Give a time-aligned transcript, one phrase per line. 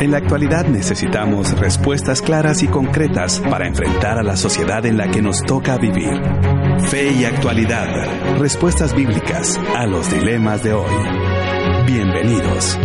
[0.00, 5.10] En la actualidad necesitamos respuestas claras y concretas para enfrentar a la sociedad en la
[5.10, 6.18] que nos toca vivir.
[6.88, 7.86] Fe y actualidad.
[8.38, 10.90] Respuestas bíblicas a los dilemas de hoy.
[11.86, 12.78] Bienvenidos.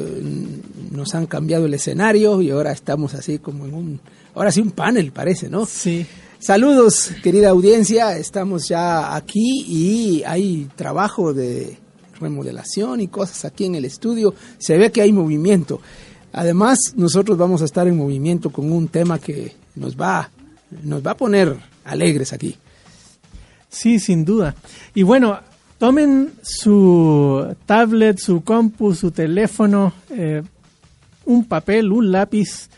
[0.91, 3.99] nos han cambiado el escenario y ahora estamos así como en un,
[4.33, 5.65] ahora sí un panel parece, ¿no?
[5.65, 6.05] Sí.
[6.39, 11.77] Saludos, querida audiencia, estamos ya aquí y hay trabajo de
[12.19, 15.81] remodelación y cosas aquí en el estudio, se ve que hay movimiento.
[16.33, 20.29] Además, nosotros vamos a estar en movimiento con un tema que nos va,
[20.83, 22.55] nos va a poner alegres aquí.
[23.69, 24.55] Sí, sin duda.
[24.93, 25.39] Y bueno,
[25.77, 30.41] tomen su tablet, su compu, su teléfono, eh,
[31.25, 32.69] un papel, un lápiz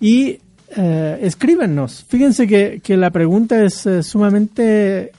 [0.00, 0.38] y
[0.76, 2.04] eh, escríbanos.
[2.08, 5.12] Fíjense que, que, la pregunta es eh, sumamente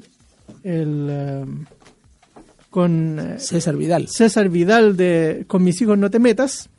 [0.64, 1.76] el uh,
[2.70, 4.08] con César Vidal.
[4.08, 6.70] César Vidal de Con mis hijos no te metas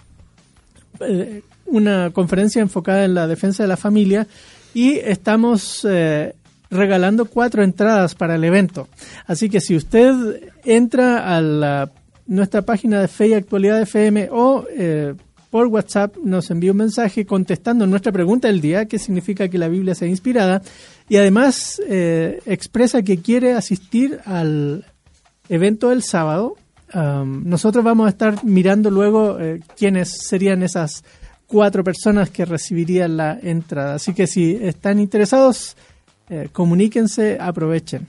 [1.00, 4.26] eh, una conferencia enfocada en la defensa de la familia
[4.74, 6.34] y estamos eh,
[6.70, 8.88] regalando cuatro entradas para el evento.
[9.26, 11.90] Así que si usted entra a la,
[12.26, 15.14] nuestra página de Fe y Actualidad FM o eh,
[15.50, 19.68] por WhatsApp nos envía un mensaje contestando nuestra pregunta del día, qué significa que la
[19.68, 20.62] Biblia sea inspirada,
[21.08, 24.84] y además eh, expresa que quiere asistir al
[25.48, 26.56] evento del sábado,
[26.94, 31.04] nosotros vamos a estar mirando luego eh, quiénes serían esas
[31.48, 33.94] cuatro personas que recibirían la entrada.
[33.96, 35.76] Así que si están interesados,
[36.28, 38.06] eh, comuníquense, aprovechen.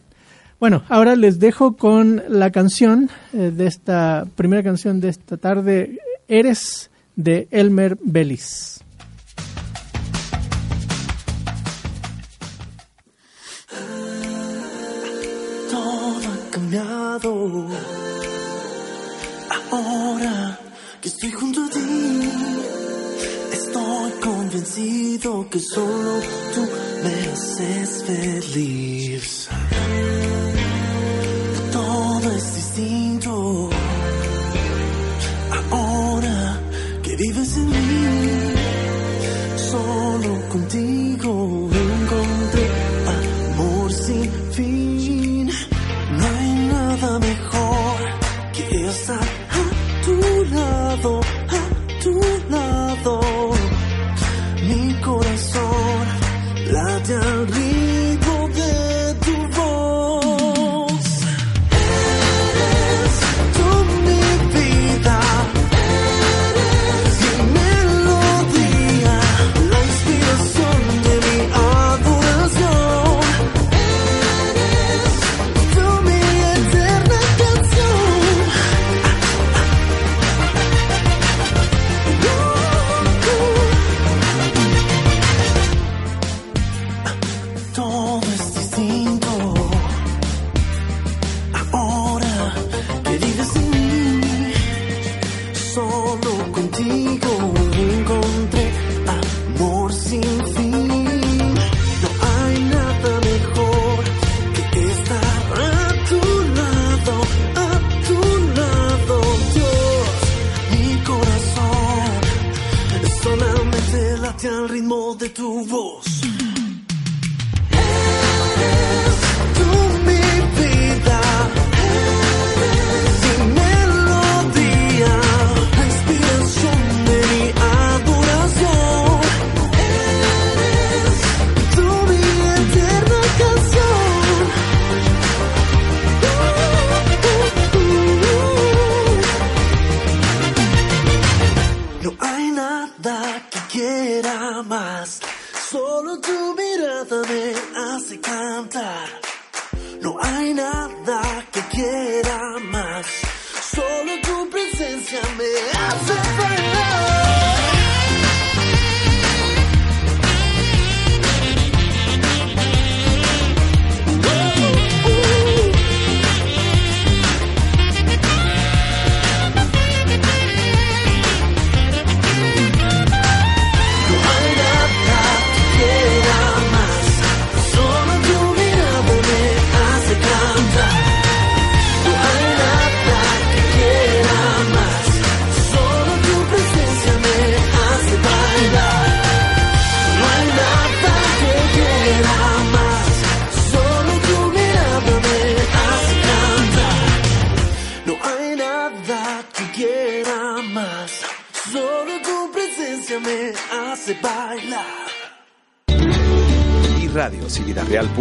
[0.60, 6.00] Bueno, ahora les dejo con la canción eh, de esta primera canción de esta tarde,
[6.28, 7.98] Eres de Elmer
[16.52, 17.68] cambiado
[19.72, 20.60] Ahora
[21.02, 21.80] que estoy junto a ti,
[24.50, 26.20] convencido que solo
[26.56, 26.68] tú
[27.04, 29.48] me haces feliz.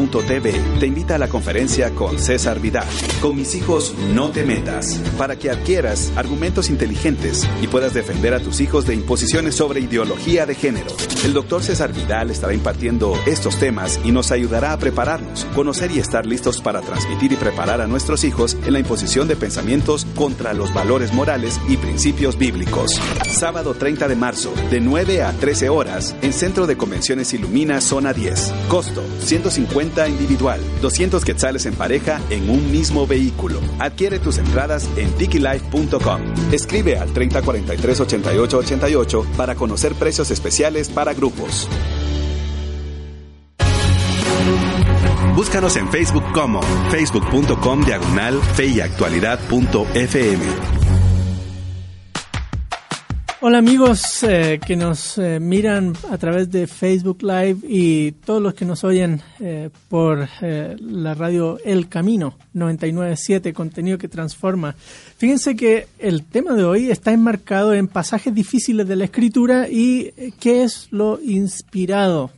[0.08, 2.86] Cividareal.tv te invita a la conferencia con César Vidal.
[3.20, 5.00] Con mis hijos no te metas.
[5.16, 10.46] Para que adquieras argumentos inteligentes y puedas defender a tus hijos de imposiciones sobre ideología
[10.46, 10.90] de género.
[11.24, 15.98] El doctor César Vidal estará impartiendo estos temas y nos ayudará a prepararnos, conocer y
[15.98, 20.52] estar listos para transmitir y preparar a nuestros hijos en la imposición de pensamientos contra
[20.52, 23.00] los valores morales y principios bíblicos.
[23.28, 28.12] Sábado 30 de marzo, de 9 a 13 horas, en Centro de Convenciones Ilumina, Zona
[28.12, 28.52] 10.
[28.68, 33.60] Costo, 150 individual, 200 quetzales en pareja en un mismo vehículo.
[33.78, 36.20] Adquiere tus entradas en tikilife.com.
[36.52, 41.68] Escribe al 3043 88 88 para conocer precios especiales para grupos.
[45.34, 46.60] Búscanos en Facebook como
[46.90, 50.77] facebook.com diagonal feyactualidad.fm.
[53.48, 58.52] Hola amigos eh, que nos eh, miran a través de Facebook Live y todos los
[58.52, 64.74] que nos oyen eh, por la radio El Camino 997, contenido que transforma.
[65.16, 70.12] Fíjense que el tema de hoy está enmarcado en pasajes difíciles de la escritura y
[70.38, 72.30] qué es lo inspirado.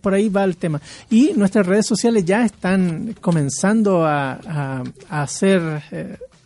[0.00, 0.82] Por ahí va el tema.
[1.10, 4.82] Y nuestras redes sociales ya están comenzando a, a-
[5.22, 5.60] hacer,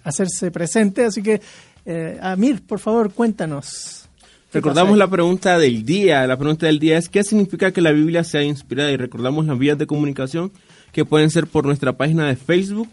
[0.05, 1.41] hacerse presente, así que
[1.87, 4.09] eh, Amir, por favor, cuéntanos.
[4.51, 6.27] ¿Qué Recordamos la pregunta del día.
[6.27, 8.93] La pregunta del día es ¿qué significa que la Biblia sea inspirada?
[8.93, 10.53] Y recordamos las vías de comunicación
[10.93, 12.89] que pueden ser por nuestra página de Facebook,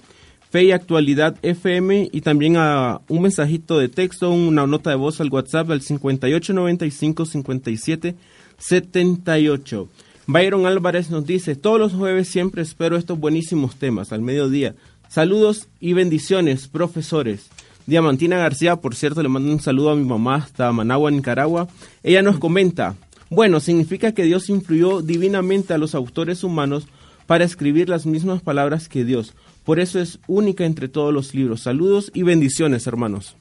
[0.50, 5.22] Fe y Actualidad FM, y también a un mensajito de texto, una nota de voz
[5.22, 8.16] al WhatsApp al 5895 57
[8.58, 9.90] 78.
[10.28, 14.76] Byron Álvarez nos dice, todos los jueves siempre espero estos buenísimos temas al mediodía.
[15.10, 17.50] Saludos y bendiciones, profesores.
[17.86, 21.68] Diamantina García, por cierto, le mando un saludo a mi mamá hasta Managua, Nicaragua.
[22.04, 22.96] Ella nos comenta,
[23.30, 26.88] bueno, significa que Dios influyó divinamente a los autores humanos
[27.28, 29.34] para escribir las mismas palabras que Dios.
[29.64, 31.62] Por eso es única entre todos los libros.
[31.62, 33.36] Saludos y bendiciones, hermanos.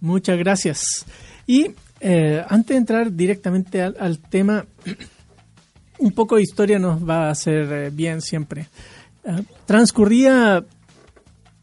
[0.00, 1.06] Muchas gracias.
[1.46, 4.66] Y eh, antes de entrar directamente al, tema,
[5.98, 8.68] un poco de historia nos va a hacer eh, bien siempre.
[9.24, 10.64] Eh, transcurría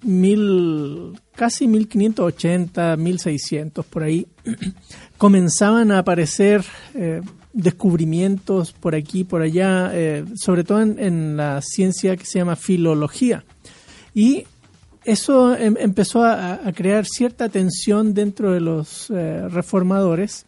[0.01, 4.27] mil, casi 1580, 1600 por ahí.
[5.17, 7.21] Comenzaban a aparecer eh,
[7.51, 13.43] descubrimientos por aquí, por allá, eh, sobre todo en, la ciencia que se llama filología.
[14.13, 14.43] Y
[15.03, 20.45] eso em- empezó a, crear cierta tensión dentro de los eh, reformadores,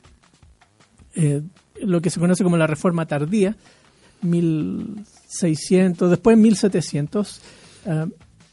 [1.81, 3.55] lo que se conoce como la reforma tardía,
[4.21, 7.41] 1600, después 1700,
[7.87, 8.05] ah,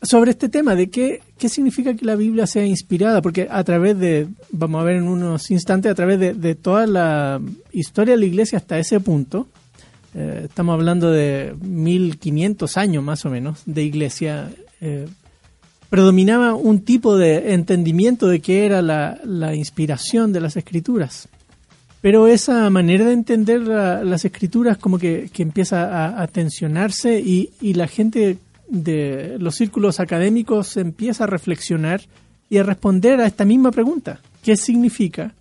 [0.02, 3.98] sobre este tema de qué, qué significa que la Biblia sea inspirada, porque a través
[3.98, 7.40] de, vamos a ver en unos instantes, a través de, de toda la
[7.72, 9.46] historia de la iglesia hasta ese punto,
[10.14, 14.50] eh, estamos hablando de 1500 años más o menos de iglesia.
[14.80, 15.06] eh,
[15.88, 21.28] predominaba un tipo de entendimiento de qué era la, la inspiración de las escrituras.
[22.00, 27.18] Pero esa manera de entender la- las escrituras como que, que empieza a, a tensionarse
[27.20, 28.38] y, y la gente
[28.70, 32.00] de los círculos académicos empieza a reflexionar
[32.48, 34.20] y a responder a esta misma pregunta.
[34.42, 35.34] ¿Qué significa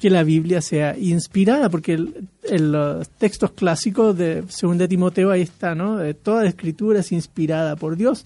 [0.00, 1.68] que la Biblia sea inspirada?
[1.68, 2.28] Porque el-
[2.72, 6.02] los textos clásicos de 2 Timoteo ahí está, ¿no?
[6.02, 8.24] Eh, Toda escritura es inspirada por Dios.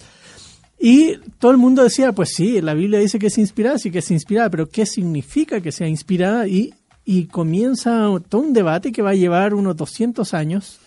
[0.81, 3.99] Y todo el mundo decía, pues sí, la Biblia dice que es inspirada, sí que
[3.99, 6.47] es inspirada, pero ¿qué significa que sea inspirada?
[6.47, 6.73] Y,
[7.05, 10.79] y comienza todo un debate que va a llevar unos 200 años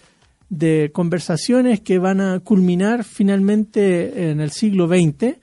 [0.51, 5.37] de conversaciones que van a culminar finalmente en el siglo XX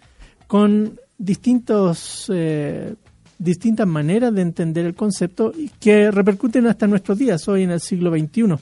[0.46, 2.94] con distintos, eh,
[3.38, 7.80] distintas maneras de entender el concepto y que repercuten hasta nuestros días, hoy en el
[7.80, 8.56] siglo XXI.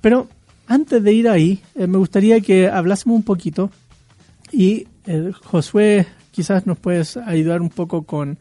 [0.00, 0.26] Pero
[0.66, 3.70] antes de ir ahí, eh, me gustaría que hablásemos un poquito
[4.50, 8.38] y eh, Josué, quizás nos puedes ayudar un poco con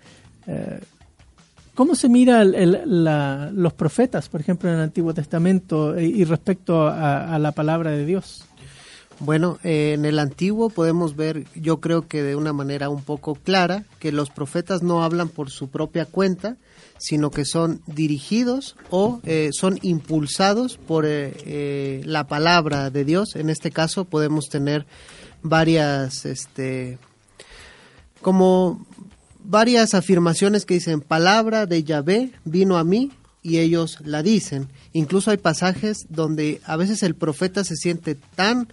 [1.75, 7.38] cómo se mira los profetas, por ejemplo, en el Antiguo Testamento eh, y respecto a,
[7.38, 8.46] la palabra de Dios.
[9.20, 13.36] Bueno, eh, en el antiguo podemos ver, yo creo que de una manera un poco
[13.36, 16.58] clara, que los profetas no hablan por su propia cuenta,
[16.98, 23.36] sino que son dirigidos o eh, son impulsados por la palabra de Dios.
[23.36, 24.86] En este caso podemos tener
[25.44, 26.98] varias, este,
[28.22, 28.86] como
[29.47, 33.11] varias afirmaciones que dicen, palabra de Yahvé vino a mí
[33.41, 34.69] y ellos la dicen.
[34.93, 38.67] Incluso hay pasajes donde a veces el profeta se siente tan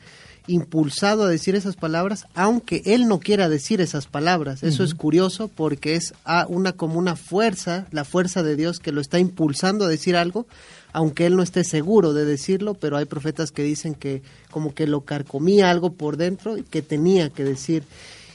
[0.47, 4.62] impulsado a decir esas palabras, aunque él no quiera decir esas palabras.
[4.62, 8.93] Eso es curioso porque es ah, una como una fuerza, la fuerza de Dios que
[8.93, 10.47] lo está impulsando a decir algo,
[10.93, 14.87] aunque él no esté seguro de decirlo, pero hay profetas que dicen que como que
[14.87, 17.85] lo carcomía algo por dentro y que tenía que decir.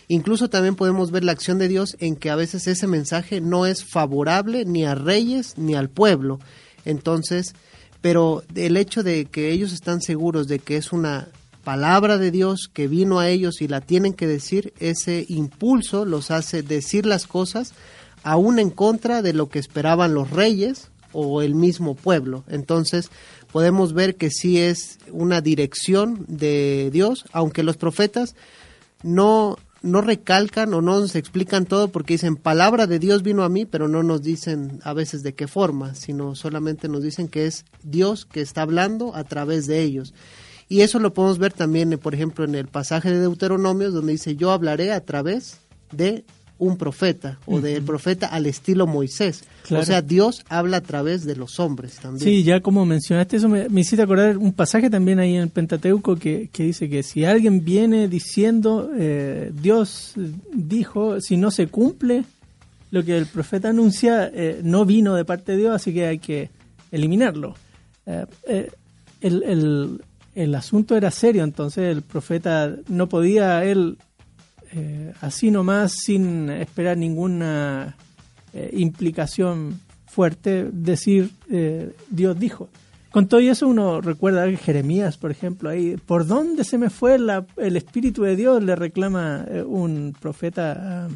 [0.07, 3.65] Incluso también podemos ver la acción de Dios en que a veces ese mensaje no
[3.65, 6.39] es favorable ni a reyes ni al pueblo.
[6.85, 7.53] Entonces,
[8.01, 11.27] pero el hecho de que ellos están seguros de que es una
[11.65, 16.31] palabra de Dios que vino a ellos y la tienen que decir, ese impulso los
[16.31, 17.73] hace decir las cosas
[18.23, 22.45] aún en contra de lo que esperaban los reyes o el mismo pueblo.
[22.47, 23.09] Entonces,
[23.51, 28.35] podemos ver que sí es una dirección de Dios, aunque los profetas
[29.03, 33.49] no no recalcan o no nos explican todo porque dicen palabra de Dios vino a
[33.49, 37.45] mí, pero no nos dicen a veces de qué forma, sino solamente nos dicen que
[37.45, 40.13] es Dios que está hablando a través de ellos.
[40.69, 44.35] Y eso lo podemos ver también, por ejemplo, en el pasaje de Deuteronomios, donde dice,
[44.35, 45.59] yo hablaré a través
[45.91, 46.25] de
[46.59, 49.43] un profeta, o del profeta al estilo Moisés.
[49.63, 49.83] Claro.
[49.83, 52.23] O sea, Dios habla a través de los hombres también.
[52.23, 55.49] Sí, ya como mencionaste eso, me, me hiciste acordar un pasaje también ahí en el
[55.49, 60.13] Pentateuco que, que dice que si alguien viene diciendo, eh, Dios
[60.53, 62.23] dijo, si no se cumple
[62.89, 66.19] lo que el profeta anuncia, eh, no vino de parte de Dios, así que hay
[66.19, 66.49] que
[66.91, 67.55] eliminarlo.
[68.05, 68.71] Eh, eh,
[69.21, 70.01] el, el,
[70.35, 73.97] el asunto era serio, entonces el profeta no podía él
[74.77, 77.95] eh, así nomás, sin esperar ninguna
[78.53, 82.69] eh, implicación fuerte, decir eh, Dios dijo.
[83.11, 87.17] Con todo eso uno recuerda que Jeremías, por ejemplo, ahí, ¿por dónde se me fue
[87.17, 88.63] la- el Espíritu de Dios?
[88.63, 91.07] Le reclama eh, un profeta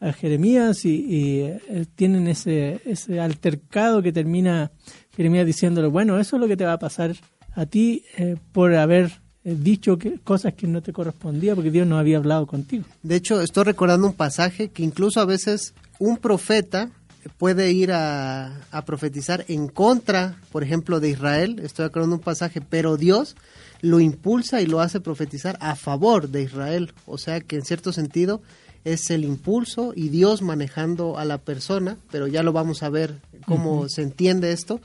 [0.00, 1.46] a, a Jeremías y,
[1.94, 4.70] tienen ese, ese altercado que termina
[5.16, 7.14] Jeremías diciéndole, bueno, eso es lo que te va a pasar
[7.54, 8.04] a ti
[8.52, 12.84] por haber dicho que, cosas que no te correspondía porque Dios no había hablado contigo.
[13.02, 16.90] De hecho, estoy recordando un pasaje que incluso a veces un profeta
[17.38, 21.60] puede ir a, a profetizar en contra, por ejemplo, de Israel.
[21.62, 23.36] Estoy recordando un pasaje, pero Dios
[23.82, 26.92] lo impulsa y lo hace profetizar a favor de Israel.
[27.06, 28.42] O sea que en cierto sentido
[28.84, 33.20] es el impulso y Dios manejando a la persona, pero ya lo vamos a ver
[33.46, 34.80] cómo se entiende esto.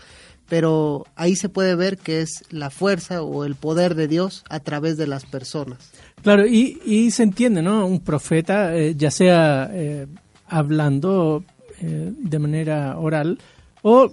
[0.48, 4.60] Pero ahí se puede ver que es la fuerza o el poder de Dios a
[4.60, 5.92] través de las personas.
[6.26, 7.86] Claro, y, y se entiende, ¿no?
[7.86, 10.08] Un profeta, eh, ya sea eh,
[10.48, 11.44] hablando
[11.82, 13.38] eh, de manera oral
[13.84, 14.12] o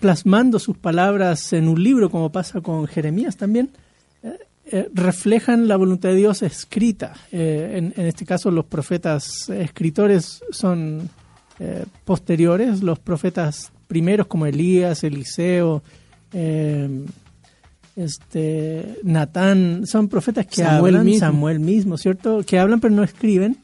[0.00, 3.70] plasmando sus palabras en un libro, como pasa con Jeremías también,
[4.92, 7.14] reflejan la voluntad de Dios escrita.
[7.30, 11.08] En, este caso, los profetas escritores son
[12.04, 15.82] posteriores, los profetas primeros como Elías, Eliseo,
[16.32, 17.04] eh,
[17.96, 21.20] este Natán, son profetas que Samuel hablan, mismo.
[21.20, 22.42] Samuel mismo, ¿cierto?
[22.44, 23.56] Que hablan pero no escriben.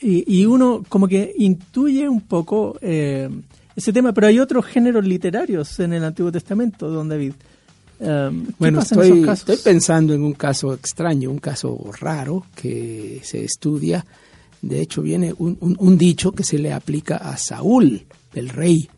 [0.00, 3.28] Y, y uno como que intuye un poco eh,
[3.74, 7.32] ese tema, pero hay otros géneros literarios en el Antiguo Testamento, don David.
[7.98, 13.42] Um, ¿qué Bueno, estoy, estoy pensando en un caso extraño, un caso raro que se
[13.44, 14.04] estudia.
[14.60, 18.04] De hecho, viene un, un- un dicho que se le aplica a Saúl,
[18.34, 18.88] el rey,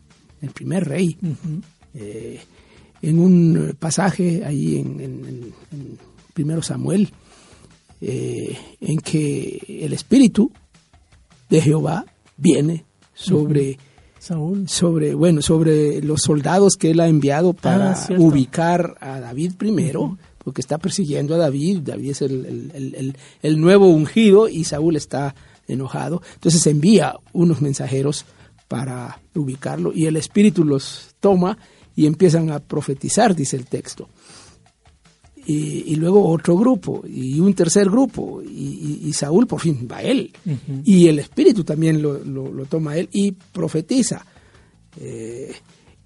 [0.41, 1.17] el primer rey.
[1.93, 2.39] Eh,
[3.01, 5.53] en un pasaje ahí en, en-
[6.33, 7.09] Primero Samuel,
[8.01, 10.51] eh, en que el espíritu
[11.49, 12.05] de Jehová
[12.37, 13.77] viene sobre
[14.19, 14.69] Saúl.
[14.69, 18.23] sobre bueno sobre los soldados que él ha enviado para Ah, cierto.
[18.23, 23.87] ubicar a David primero porque está persiguiendo a David David es el- el- el nuevo
[23.89, 25.35] ungido y Saúl está
[25.67, 28.25] enojado entonces envía unos mensajeros
[28.69, 29.91] para ubicarlo.
[29.93, 31.57] Y el espíritu los toma
[31.97, 34.07] y empiezan a profetizar dice el texto.
[35.45, 39.87] Y, y luego otro grupo y un tercer grupo y, y- y Saúl por fin
[39.91, 40.31] va a él.
[40.85, 44.23] Y el espíritu también lo, lo- lo toma él y profetiza.
[44.99, 45.51] Eh,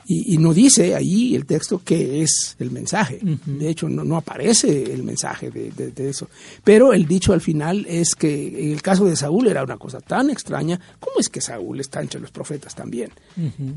[0.05, 3.19] y, y no dice ahí el texto qué es el mensaje.
[3.45, 6.27] De hecho no, no aparece el mensaje de, de- de eso.
[6.63, 9.99] Pero el dicho al final es que en el caso de Saúl era una cosa
[10.01, 10.79] tan extraña.
[10.99, 13.11] ¿cómo es que Saúl está entre los profetas también?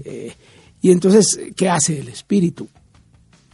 [0.04, 0.33] Eh,
[0.83, 2.68] y entonces ¿qué hace el espíritu?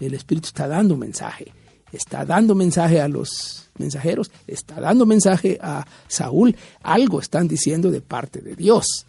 [0.01, 1.53] El Espíritu está dando mensaje,
[1.93, 8.01] está dando mensaje a los mensajeros, está dando mensaje a Saúl, algo están diciendo de
[8.01, 9.07] parte de Dios.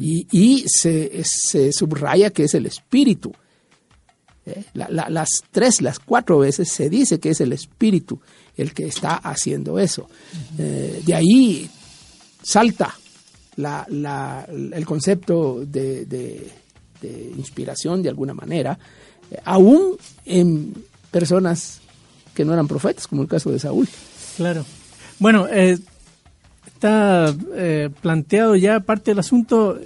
[0.00, 3.32] Y, y se, se subraya que es el Espíritu.
[4.46, 4.64] ¿eh?
[4.74, 8.20] La- la- las tres, las cuatro veces se dice que es el Espíritu
[8.56, 10.08] el que está haciendo eso.
[10.58, 11.70] Eh, de ahí
[12.42, 12.94] salta
[13.56, 16.50] la- la- el concepto de, de-
[17.02, 18.78] de inspiración de alguna manera,
[19.30, 20.74] eh, aún en
[21.10, 21.80] personas
[22.34, 23.88] que no eran profetas, como el caso de Saúl.
[24.36, 24.64] Claro.
[25.18, 25.78] Bueno, eh,
[26.78, 29.78] está eh, planteado ya parte del asunto.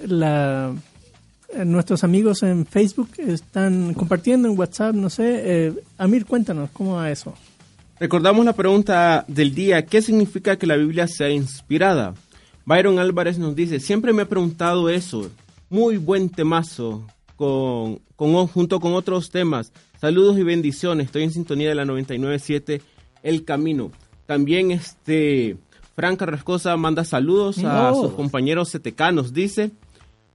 [1.54, 5.40] Eh, nuestros amigos en Facebook están compartiendo en WhatsApp, no sé.
[5.66, 7.34] Eh, Amir, cuéntanos, ¿cómo va eso?
[7.98, 12.14] Recordamos la pregunta del día, ¿qué significa que la Biblia sea inspirada?
[12.64, 15.30] Byron Álvarez nos dice, siempre me he preguntado eso,
[15.70, 19.72] muy buen temazo, con, con- junto con otros temas.
[20.00, 22.82] Saludos y bendiciones, estoy en sintonía de la 997
[23.22, 23.92] El Camino.
[24.26, 25.56] También este
[25.94, 29.70] Fran Carrascosa manda saludos a sus compañeros setecanos, dice.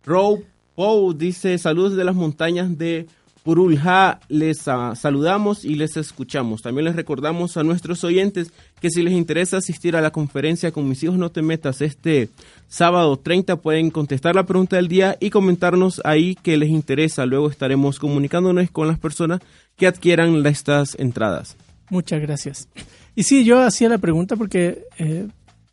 [0.06, 0.44] Row
[0.76, 3.08] Pou dice saludos de las montañas de
[3.48, 6.62] Purulja, les ah, saludamos y les escuchamos.
[6.62, 10.88] También les recordamos a nuestros oyentes que si les interesa asistir a la conferencia con
[10.88, 12.30] mis hijos no te metas este
[12.68, 17.26] sábado 30 pueden contestar la pregunta del día y comentarnos ahí que les interesa.
[17.26, 19.40] Luego estaremos comunicándonos con las personas
[19.78, 21.56] que adquieran estas entradas.
[21.90, 22.68] Muchas gracias.
[23.16, 25.28] Y sí, yo hacía la pregunta porque eh,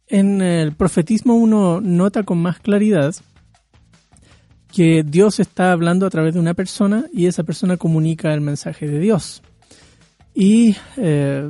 [0.09, 3.15] en el profetismo uno nota con más claridad
[4.75, 8.89] que Dios está hablando a través de una persona y esa persona comunica el mensaje
[8.89, 9.43] de Dios.
[10.35, 11.49] Y eh,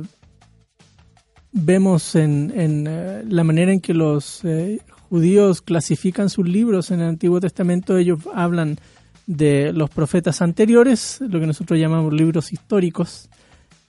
[1.51, 7.07] vemos en, eh, la manera en que los eh, judíos clasifican sus libros en el
[7.07, 8.77] Antiguo Testamento, ellos hablan
[9.25, 13.27] de los profetas anteriores, lo que nosotros llamamos libros históricos,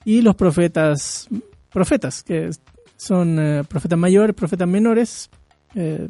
[0.04, 1.28] y los profetas,
[1.70, 2.50] profetas, que
[2.96, 5.30] son eh, profetas mayores, profetas menores,
[5.74, 6.08] eh,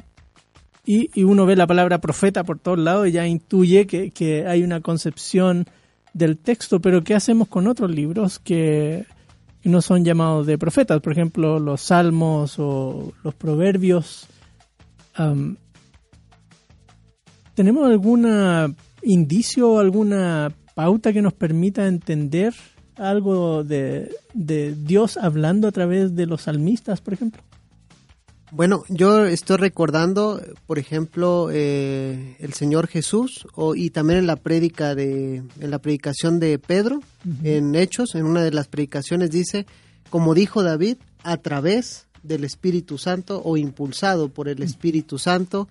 [0.85, 4.63] y, uno ve la palabra profeta por todos lados y ya intuye que, que hay
[4.63, 5.67] una concepción
[6.13, 9.05] del texto, pero ¿qué hacemos con otros libros que,
[9.65, 11.01] no son llamados de profetas?
[11.01, 14.29] Por ejemplo, los salmos o los proverbios.
[17.55, 22.55] ¿Tenemos algún indicio, alguna pauta que nos permita entender
[22.97, 27.43] algo de, de Dios hablando a través de los salmistas, por ejemplo?
[28.53, 34.37] Bueno, yo estoy recordando, por ejemplo, eh, el Señor Jesús o, y también en la
[34.37, 37.01] prédica de, en la predicación de Pedro,
[37.43, 39.67] en Hechos, en una de las predicaciones dice,
[40.11, 45.69] como dijo David, a través del Espíritu Santo o impulsado por el Espíritu Santo.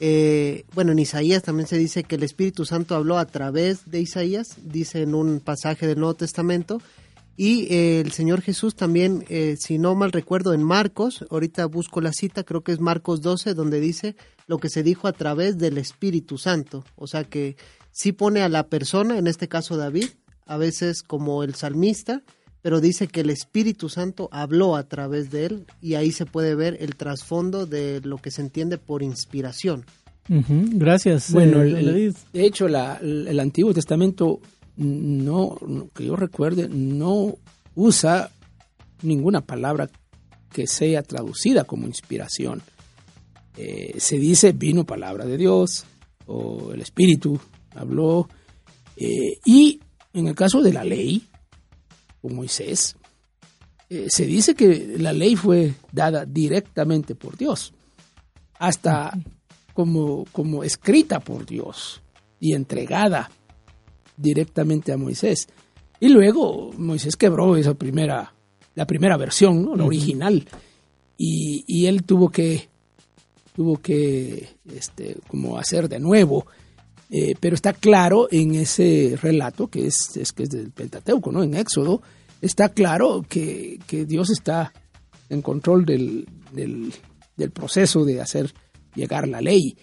[0.00, 4.00] Eh, bueno, en Isaías también se dice que el Espíritu Santo habló a través de
[4.00, 6.80] Isaías, dice en un pasaje del Nuevo Testamento.
[7.36, 12.00] Y eh, el Señor Jesús también, eh, si no mal recuerdo, en Marcos, ahorita busco
[12.00, 14.16] la cita, creo que es Marcos 12, donde dice
[14.48, 16.84] lo que se dijo a través del Espíritu Santo.
[16.96, 17.56] O sea que
[17.92, 20.08] sí pone a la persona, en este caso David,
[20.46, 22.22] a veces como el salmista,
[22.62, 26.54] pero dice que el Espíritu Santo habló a través de él y ahí se puede
[26.54, 29.84] ver el trasfondo de lo que se entiende por inspiración.
[30.28, 31.32] Gracias.
[31.32, 32.14] Bueno, eh, el- el- David.
[32.32, 34.40] de hecho, la- el, el Antiguo Testamento,
[34.76, 37.34] no, no- que yo recuerde, no
[37.74, 38.30] usa
[39.02, 39.88] ninguna palabra
[40.52, 42.60] que sea traducida como inspiración.
[43.56, 45.84] Eh, se dice vino palabra de Dios
[46.26, 47.38] o el Espíritu
[47.74, 48.28] habló.
[48.96, 49.80] eh, y
[50.12, 51.22] en el caso de la ley,
[52.20, 52.96] con Moisés,
[53.90, 57.72] eh, se dice que la ley fue dada directamente por Dios,
[58.58, 59.18] hasta
[59.72, 62.02] como, como escrita por Dios
[62.40, 63.30] y entregada
[64.16, 65.48] directamente a Moisés.
[66.00, 68.34] Y luego Moisés quebró esa primera,
[68.74, 69.74] la primera versión, ¿no?
[69.74, 70.46] la original,
[71.16, 72.68] y, y él tuvo que,
[73.54, 76.46] tuvo que, este, como hacer de nuevo.
[77.10, 81.42] Eh, pero está claro en ese relato que es, es que es del Pentateuco, ¿no?
[81.42, 82.02] En Éxodo,
[82.42, 84.72] está claro que, que Dios está
[85.30, 86.92] en control del, del,
[87.36, 88.52] del proceso de hacer
[88.94, 89.76] llegar la ley.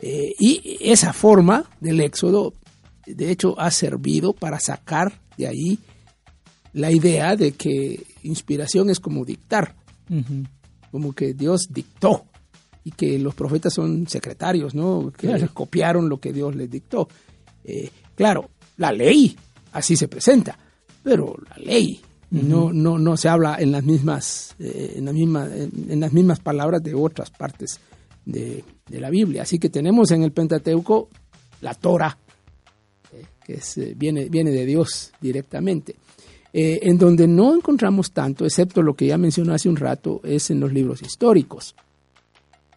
[0.00, 2.54] Eh, y esa forma del Éxodo,
[3.06, 5.78] de hecho, ha servido para sacar de ahí
[6.72, 9.76] la idea de que inspiración es como dictar,
[10.90, 12.24] como que Dios dictó
[12.84, 15.12] y que los profetas son secretarios, ¿no?
[15.16, 15.48] Que Claro.
[15.54, 17.08] copiaron lo que Dios les dictó.
[17.64, 19.36] Eh, claro, la ley
[19.72, 20.58] así se presenta,
[21.02, 25.46] pero la ley no, no, no se habla en las mismas, eh, en, la misma,
[25.54, 27.78] en, en las mismas palabras de otras partes
[28.24, 29.42] de, de la Biblia.
[29.42, 31.08] Así que tenemos en el Pentateuco
[31.60, 32.16] la Torah,
[33.12, 35.94] eh, que es, viene, viene de Dios directamente.
[36.54, 40.60] En donde no encontramos tanto, excepto lo que ya mencioné hace un rato, es en
[40.60, 41.74] los libros históricos,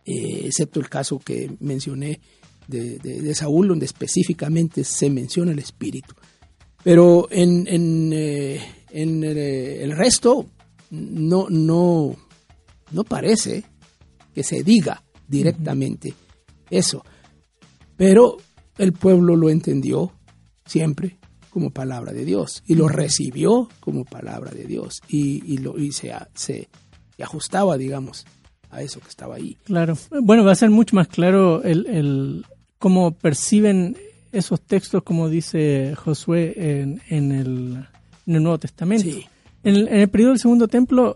[0.05, 2.19] Eh, excepto el caso que mencioné
[2.67, 6.13] de, de- de Saúl, donde específicamente se menciona el espíritu.
[6.83, 10.47] Pero en, en, eh, en, eh, el resto
[10.91, 12.15] no, no,
[12.91, 13.63] no parece
[14.33, 16.13] que se diga directamente
[16.69, 17.03] eso.
[17.97, 18.37] Pero
[18.77, 20.11] el pueblo lo entendió
[20.65, 21.17] siempre
[21.49, 25.91] como palabra de Dios y lo recibió como palabra de Dios y, y lo, y
[25.93, 26.67] se, se
[27.19, 28.25] ajustaba, digamos,
[28.75, 29.57] a eso que estaba ahí.
[29.63, 29.97] Claro.
[30.21, 32.45] Bueno, va a ser mucho más claro el, el
[32.77, 33.97] cómo perciben
[34.31, 37.85] esos textos, como dice Josué en, en el,
[38.27, 39.03] en el Nuevo Testamento.
[39.03, 39.25] Sí.
[39.63, 41.15] En, el, en el periodo del Segundo Templo,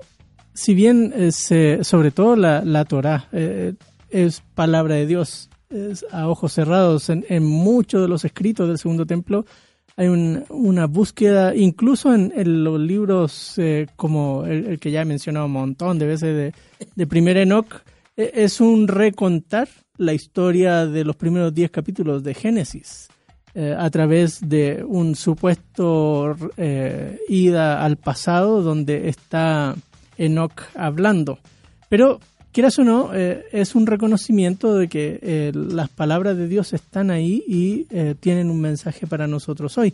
[0.53, 3.73] si bien es, eh, sobre todo la, la Torá eh,
[4.09, 9.05] es palabra de Dios es a ojos cerrados, en muchos de los escritos del Segundo
[9.05, 9.45] Templo
[9.99, 12.31] hay un- una búsqueda, incluso en,
[12.63, 16.53] los libros eh, como el, que ya he mencionado un montón de veces de,
[16.95, 17.81] de Primer Enoch,
[18.15, 23.09] eh, es un recontar la historia de los primeros 10 capítulos de Génesis
[23.53, 29.75] eh, a través de un supuesto eh, ida al pasado donde está
[30.17, 31.39] Enoch hablando.
[31.89, 32.19] Pero,
[32.51, 37.11] quieras o no, eh, es un reconocimiento de que eh, las palabras de Dios están
[37.11, 39.93] ahí y eh, tienen un mensaje para nosotros hoy.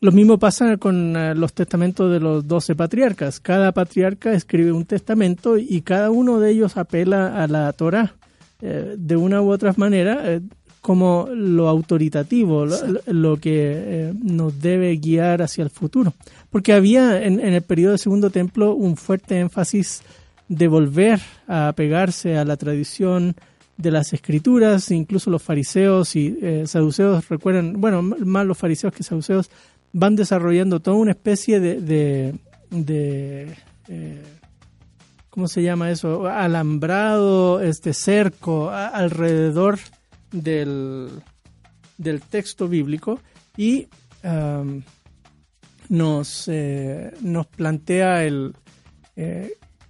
[0.00, 3.40] Lo mismo pasa con los testamentos de los doce patriarcas.
[3.40, 8.14] Cada patriarca escribe un testamento y cada uno de ellos apela a la Torah
[8.60, 10.40] de una u otra manera
[10.80, 16.14] como lo autoritativo, lo, lo que nos debe guiar hacia el futuro.
[16.48, 20.04] Porque había en, en el periodo del Segundo Templo un fuerte énfasis
[20.48, 23.36] de volver a pegarse a la tradición
[23.76, 29.04] de las escrituras, incluso los fariseos y eh, saduceos, recuerdan, bueno, más los fariseos que
[29.04, 29.50] saduceos,
[29.92, 32.34] van desarrollando toda una especie de,
[32.70, 33.56] de,
[33.88, 34.22] eh,
[35.30, 36.26] ¿cómo se llama eso?
[36.26, 39.78] Alambrado, este cerco alrededor
[40.32, 41.10] del,
[41.96, 43.20] del texto bíblico
[43.56, 43.86] y
[45.88, 48.54] nos, eh, nos plantea el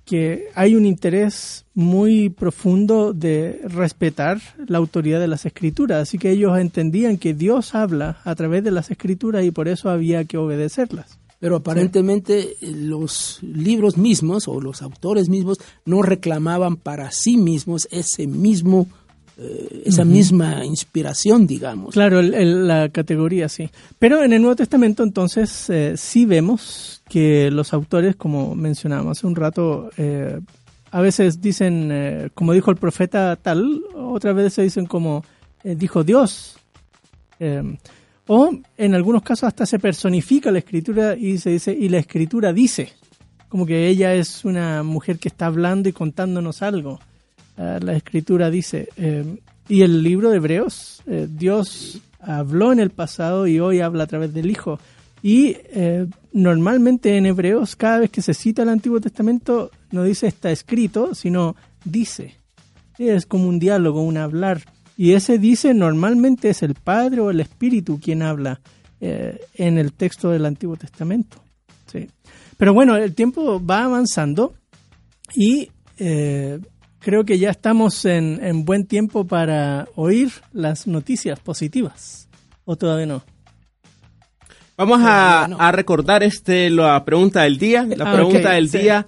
[0.08, 6.30] que hay un interés muy profundo de respetar la autoridad de las escrituras, así que
[6.30, 10.38] ellos entendían que Dios habla a través de las escrituras y por eso había que
[10.38, 11.18] obedecerlas.
[11.40, 17.86] Pero aparentemente eh, los libros mismos o los autores mismos no reclamaban para sí mismos
[17.90, 18.86] ese mismo,
[19.38, 21.94] eh, esa misma inspiración, digamos.
[21.94, 23.70] Claro, el- el- la categoría sí.
[23.98, 29.26] Pero en el Nuevo Testamento entonces eh, sí vemos que los autores, como mencionábamos hace
[29.26, 30.40] un rato, eh,
[30.90, 35.22] a veces dicen, como dijo el profeta tal, otras veces se dicen como
[35.62, 36.56] dijo Dios.
[38.26, 42.52] O en algunos casos hasta se personifica la escritura y se dice, y la escritura
[42.52, 42.92] dice,
[43.48, 47.00] como que ella es una mujer que está hablando y contándonos algo.
[47.58, 49.24] Ah, la escritura dice, eh,
[49.68, 54.06] y el libro de Hebreos, eh, Dios habló en el pasado y hoy habla a
[54.06, 54.78] través del Hijo.
[55.22, 60.28] Y eh, normalmente en Hebreos, cada vez que se cita el Antiguo Testamento, no dice
[60.28, 62.36] está escrito, sino dice.
[62.98, 64.62] Es como un diálogo, un hablar.
[64.96, 68.60] Y ese dice normalmente es el Padre o el Espíritu quien habla
[69.00, 71.38] eh, en el texto del Antiguo Testamento.
[71.86, 72.08] Sí.
[72.56, 74.54] Pero bueno, el tiempo va avanzando
[75.34, 76.58] y eh,
[77.00, 82.28] creo que ya estamos en, en buen tiempo para oír las noticias positivas.
[82.64, 83.22] ¿O todavía no?
[84.76, 87.86] Vamos a, a recordar este la pregunta del día.
[87.96, 88.78] La Ah, pregunta del sí.
[88.78, 89.06] día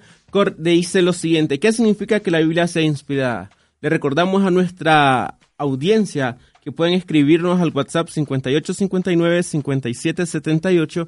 [0.57, 3.49] dice lo siguiente: ¿Qué significa que la Biblia sea inspirada?
[3.79, 11.07] Le recordamos a nuestra audiencia que pueden escribirnos al WhatsApp 5859-5778,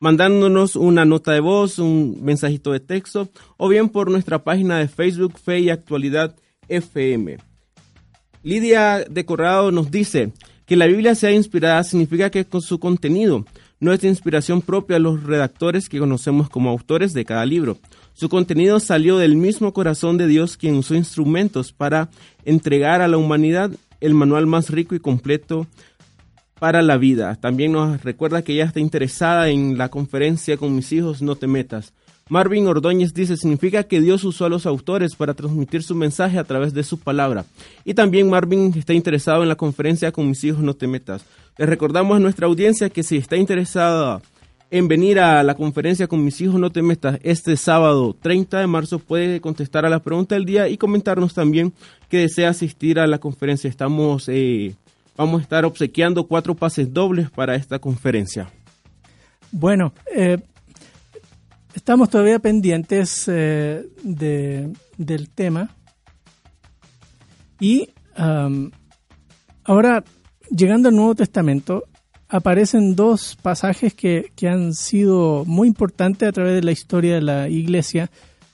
[0.00, 4.88] mandándonos una nota de voz, un mensajito de texto, o bien por nuestra página de
[4.88, 6.34] Facebook Fe y Actualidad
[6.68, 7.38] FM.
[8.42, 10.32] Lidia de Corrado nos dice
[10.64, 13.44] que la Biblia sea inspirada significa que con su contenido
[13.80, 17.78] no es de inspiración propia a los redactores que conocemos como autores de cada libro.
[18.14, 22.08] Su contenido salió del mismo corazón de Dios quien usó instrumentos para
[22.44, 25.66] entregar a la humanidad el manual más rico y completo
[26.60, 27.34] para la vida.
[27.34, 31.48] También nos recuerda que ella está interesada en la conferencia con mis hijos No te
[31.48, 31.92] metas.
[32.28, 36.44] Marvin Ordóñez dice, significa que Dios usó a los autores para transmitir su mensaje a
[36.44, 37.44] través de su palabra.
[37.84, 41.24] Y también Marvin está interesado en la conferencia con mis hijos No te metas.
[41.58, 44.20] Les recordamos a nuestra audiencia que si está interesada
[44.70, 48.66] en venir a la conferencia con mis hijos No te metas este sábado 30 de
[48.66, 51.72] marzo, puede contestar a la pregunta del día y comentarnos también
[52.08, 53.68] que desea asistir a la conferencia.
[53.68, 54.74] Estamos, eh,
[55.20, 58.50] vamos a estar obsequiando cuatro pases dobles para esta conferencia.
[59.52, 60.38] Bueno, eh,
[61.74, 65.76] estamos todavía pendientes eh, de- del tema.
[67.60, 67.90] Y
[69.64, 70.02] ahora,
[70.50, 71.84] llegando al Nuevo Testamento,
[72.28, 77.20] aparecen dos pasajes que, que han sido muy importantes a través de la historia de
[77.22, 78.10] la iglesia.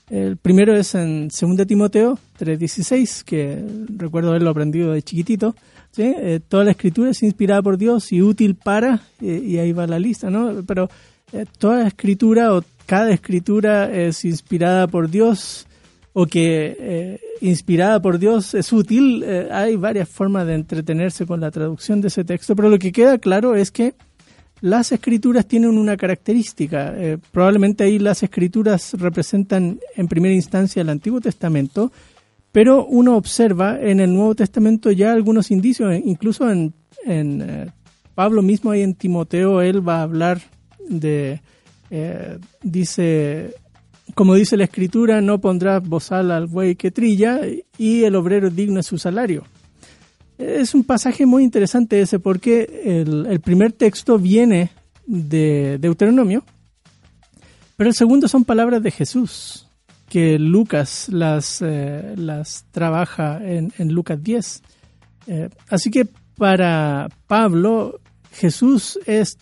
[0.09, 3.63] El primero es en 2 Timoteo 3:16, que
[3.95, 5.55] recuerdo haberlo aprendido de chiquitito.
[5.91, 6.03] ¿sí?
[6.03, 9.87] Eh, toda la escritura es inspirada por Dios y útil para, eh, y ahí va
[9.87, 10.63] la lista, ¿no?
[10.65, 10.89] Pero
[11.33, 15.65] eh, toda escritura o cada escritura es inspirada por Dios
[16.13, 19.23] o que inspirada por Dios es útil.
[19.51, 23.19] hay varias formas de entretenerse con la traducción de ese texto, pero lo que queda
[23.19, 23.93] claro es que
[24.61, 26.95] las escrituras tienen una característica.
[27.31, 31.91] probablemente ahí las escrituras representan en primera instancia el Antiguo Testamento,
[32.57, 36.73] pero uno observa en el Nuevo Testamento ya algunos indicios, incluso en,
[37.05, 37.67] eh,
[38.15, 40.41] Pablo mismo ahí en Timoteo, él va a hablar
[40.89, 41.39] de,
[41.91, 43.53] eh, dice,
[44.15, 47.41] como dice la escritura, no pondrás bozal al buey que trilla
[47.77, 49.43] y el obrero digno es su salario.
[50.39, 54.71] Es un pasaje muy interesante ese porque el primer texto viene
[55.05, 56.43] de Deuteronomio,
[57.75, 59.66] pero el segundo son palabras de Jesús,
[60.09, 64.61] que Lucas las, eh, las trabaja en, en Lucas 10.
[65.27, 67.99] Eh, así que para Pablo,
[68.31, 69.37] Jesús es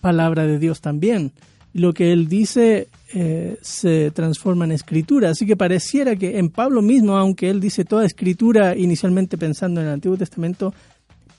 [0.00, 1.32] palabra de Dios también.
[1.72, 5.30] Lo que él dice eh, se transforma en escritura.
[5.30, 9.88] Así que pareciera que en Pablo mismo, aunque él dice toda escritura inicialmente pensando en
[9.88, 10.72] el Antiguo Testamento,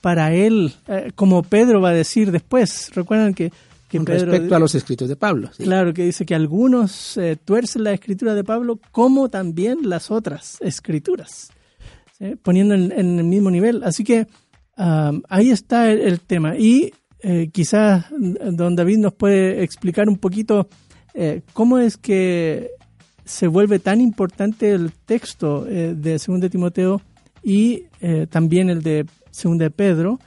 [0.02, 0.72] para él,
[1.16, 3.50] como Pedro va a decir después, recuerdan que,
[3.88, 4.30] que Con Pedro...
[4.30, 5.50] respecto a los escritos de Pablo.
[5.56, 5.64] sí.
[5.64, 10.58] Claro, que dice que algunos eh, tuercen la escritura de Pablo como también las otras
[10.60, 11.50] escrituras,
[12.18, 12.36] ¿sí?
[12.42, 13.82] poniendo en, en el mismo nivel.
[13.84, 14.26] Así que
[14.76, 16.56] am, ahí está el, el tema.
[16.56, 16.92] Y
[17.28, 20.68] eh, quizás don David nos puede explicar un poquito
[21.12, 22.70] eh, cómo es que
[23.24, 27.00] se vuelve tan importante el texto eh, de 2 Timoteo
[27.42, 27.84] y
[28.30, 29.06] también el de
[29.42, 30.20] 2 de Pedro,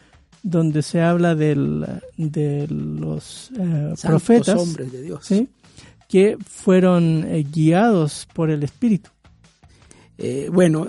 [0.44, 1.86] donde se habla del,
[2.18, 5.26] de los eh, profetas hombres de Dios.
[5.26, 5.50] ¿sí?
[6.10, 9.12] que fueron eh, guiados por el Espíritu.
[10.18, 10.88] Eh, bueno,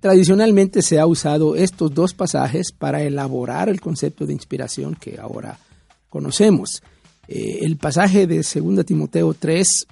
[0.00, 5.58] tradicionalmente se ha usado estos dos pasajes para elaborar el concepto de inspiración que ahora
[6.10, 6.82] conocemos.
[7.28, 9.86] El pasaje de 2 Timoteo 3,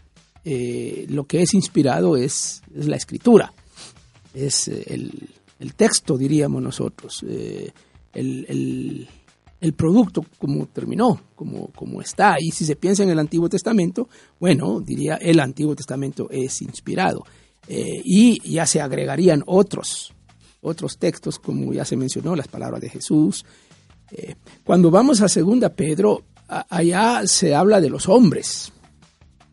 [0.45, 3.53] eh, lo que es inspirado es, es la escritura,
[4.35, 5.29] es el,
[5.59, 7.71] el texto, diríamos nosotros, eh,
[8.17, 9.09] el,
[9.61, 12.37] el- producto como terminó, como, como está.
[12.39, 17.25] Y si se piensa en el Antiguo Testamento, bueno, diría el Antiguo Testamento es inspirado.
[17.67, 20.13] Eh, y ya se agregarían otros,
[20.61, 23.45] otros textos, como ya se mencionó, las palabras de Jesús.
[24.13, 28.73] Eh, cuando vamos a Segunda Pedro, allá se habla de los hombres.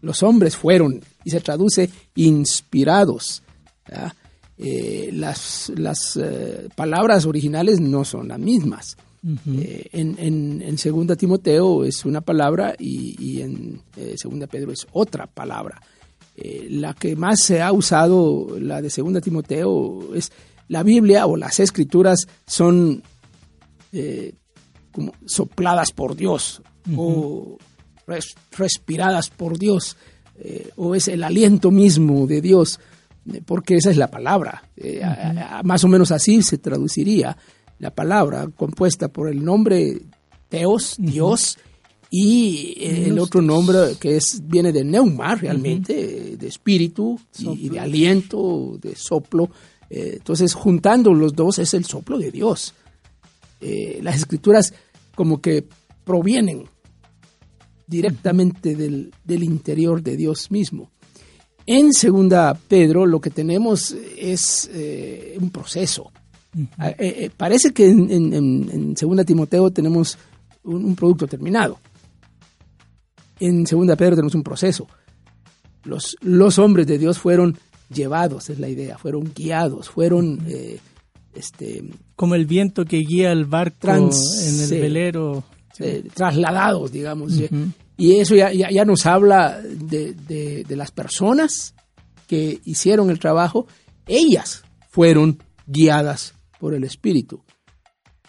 [0.01, 3.41] Los hombres fueron, y se traduce inspirados.
[3.89, 4.15] ¿ya?
[4.65, 8.95] Eh, las las eh, palabras originales no son las mismas.
[9.57, 13.81] Eh, en, en, en Segunda Timoteo es una palabra y, y en
[14.15, 15.81] Segunda Pedro es otra palabra.
[16.69, 20.31] La que más se ha usado, la de Segunda Timoteo, es
[20.67, 23.03] la Biblia o las Escrituras son
[24.91, 26.61] como sopladas por Dios
[26.97, 27.57] o
[28.07, 29.95] res- respiradas por Dios
[30.75, 32.79] o es el aliento mismo de Dios
[33.45, 34.69] porque esa es la palabra.
[34.75, 37.37] Eh, a- a- más o menos así se traduciría
[37.79, 40.01] la palabra compuesta por el nombre
[40.49, 41.57] Teos Dios
[42.09, 47.49] y eh, el otro nombre que es viene de neuma realmente, eh, de espíritu y,
[47.65, 49.49] y de aliento, de soplo.
[49.89, 52.73] Eh, entonces, juntando los dos es el soplo de Dios.
[54.01, 54.73] Las escrituras
[55.15, 55.65] como que
[56.03, 56.65] provienen
[57.87, 60.91] directamente del, del interior de Dios mismo.
[61.65, 66.11] En segunda Pedro lo que tenemos es eh, un proceso.
[66.77, 70.17] Ah, eh, eh, parece que en, en- en- en segunda Timoteo tenemos
[70.63, 71.79] un, un producto terminado.
[73.39, 74.87] En segunda Pedro tenemos un proceso.
[75.83, 77.57] Los, los hombres de Dios fueron
[77.93, 80.79] llevados, es la idea, fueron guiados, fueron eh,
[81.33, 81.83] este,
[82.15, 85.43] Como el viento que guía el barco Trans- en el velero.
[86.13, 87.33] trasladados, digamos.
[87.97, 91.75] Y eso ya, ya, ya nos habla de, de- de las personas
[92.27, 93.67] que hicieron el trabajo.
[94.07, 97.43] Ellas fueron guiadas por el Espíritu.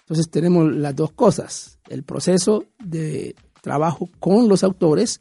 [0.00, 5.20] Entonces tenemos las dos cosas, el proceso de trabajo con los autores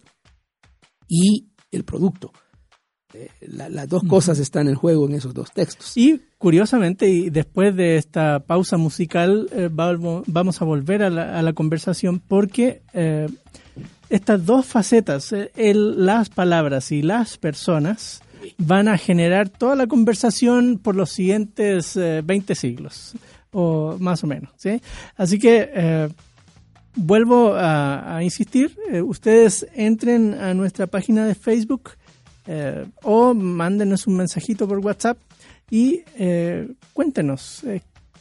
[1.07, 2.31] y el producto.
[3.13, 5.95] Eh, la- las dos cosas están en juego en esos dos textos.
[5.95, 11.41] Y curiosamente, y después de esta pausa musical, eh, vamos a volver a la, a
[11.43, 13.27] la conversación porque eh,
[14.09, 18.21] estas dos facetas, eh, el- las palabras y las personas,
[18.57, 23.13] van a generar toda la conversación por los siguientes eh, 20 siglos,
[23.51, 24.51] o más o menos.
[24.57, 24.81] ¿sí?
[25.15, 26.09] Así que eh,
[26.95, 31.91] vuelvo a, a insistir, eh, ustedes entren a nuestra página de Facebook
[33.03, 35.17] o mándenos un mensajito por WhatsApp
[35.71, 36.01] y
[36.91, 37.61] cuéntenos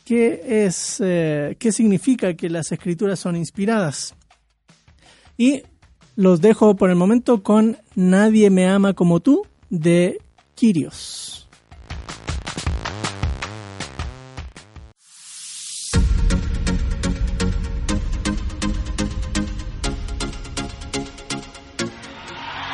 [0.04, 0.98] qué es,
[1.58, 4.14] qué significa que las escrituras son inspiradas.
[5.36, 5.64] Y
[6.16, 10.20] los dejo por el momento con Nadie me ama como tú de
[10.54, 11.48] Kyrios.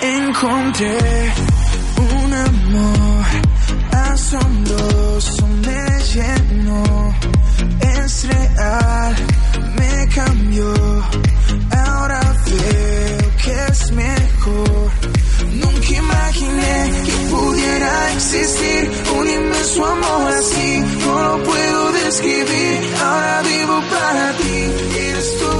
[0.00, 1.32] Encontré
[1.96, 3.24] un amor
[3.92, 7.14] asombroso, me llenó,
[7.80, 9.16] es real,
[9.76, 10.72] me cambió,
[11.70, 13.07] ahora veo
[13.44, 14.90] que es mejor.
[15.52, 23.80] Nunca imaginé que pudiera existir un inmenso amor así, no lo puedo describir, ahora vivo
[23.90, 25.57] para ti, eres todo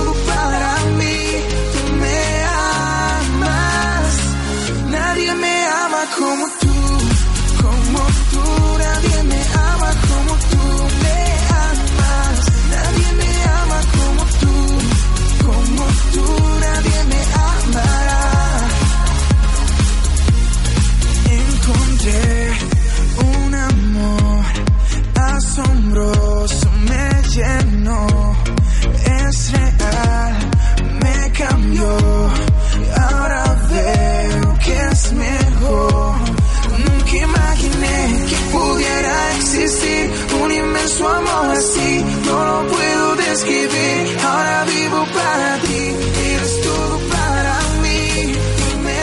[40.99, 42.05] inmenso amor así.
[42.27, 44.19] No lo puedo describir.
[44.25, 45.97] Ahora vivo para ti.
[46.33, 48.33] Eres todo para mí.
[48.59, 49.01] Tú me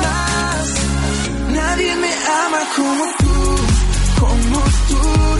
[0.00, 0.74] amas.
[1.50, 2.12] Nadie me
[2.44, 4.20] ama como tú.
[4.20, 5.31] Como tú.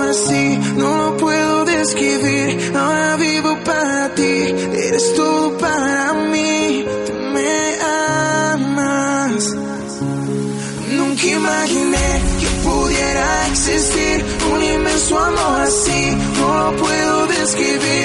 [0.00, 0.58] Así.
[0.76, 2.72] No lo puedo describir.
[2.76, 4.54] Ahora vivo para ti.
[4.86, 6.84] Eres todo para mí.
[7.06, 7.78] Tú me
[8.52, 9.54] amas.
[10.98, 12.08] Nunca imaginé
[12.40, 16.16] que pudiera existir un inmenso amor así.
[16.38, 18.03] No lo puedo describir.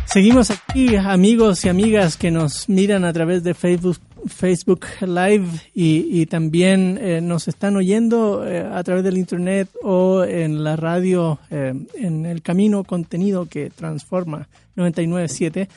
[0.06, 6.24] Seguimos aquí, amigos y amigas que nos miran a través de Facebook, Facebook Live y,
[6.26, 11.74] también eh, nos están oyendo eh, a través del Internet o en la radio, eh,
[11.94, 14.46] en el camino contenido que transforma
[14.76, 15.68] 997.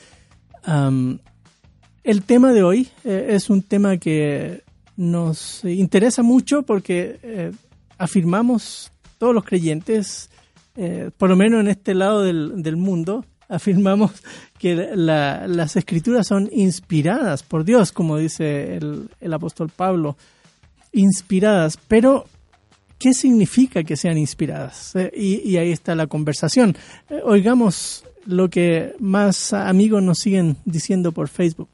[0.64, 1.18] Am,
[2.04, 4.62] el tema de hoy eh, es un tema que
[4.96, 7.52] nos interesa mucho porque eh,
[7.98, 10.28] afirmamos todos los creyentes,
[10.76, 14.10] eh, por lo menos en este lado del, del mundo, afirmamos
[14.58, 20.16] que la- las escrituras son inspiradas por Dios, como dice el, el apóstol Pablo,
[20.92, 22.26] inspiradas, pero
[22.98, 24.94] ¿qué significa que sean inspiradas?
[25.16, 26.76] Y, ahí está la conversación.
[27.24, 31.70] Oigamos lo que más amigos nos siguen diciendo por Facebook.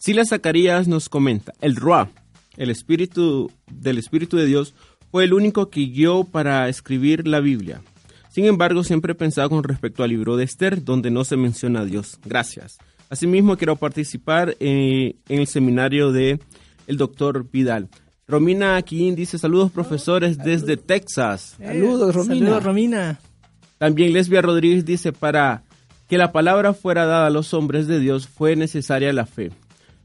[0.00, 2.08] Silas Zacarías nos comenta, el Ruah,
[2.56, 4.72] el espíritu del Espíritu de Dios,
[5.10, 7.82] fue el único que guió para escribir la Biblia.
[8.30, 11.80] Sin embargo, siempre he pensado con respecto al libro de Esther, donde no se menciona
[11.80, 12.18] a Dios.
[12.24, 12.78] Gracias.
[13.10, 16.40] Asimismo, quiero participar eh, en el seminario de
[16.86, 17.90] el doctor Vidal.
[18.26, 21.56] Romina Aquín dice, saludos profesores desde Texas.
[21.58, 22.46] Saludos, Romina.
[22.46, 23.20] Saludos, Romina.
[23.76, 25.62] También Lesbia Rodríguez dice, para
[26.08, 29.50] que la palabra fuera dada a los hombres de Dios fue necesaria la fe.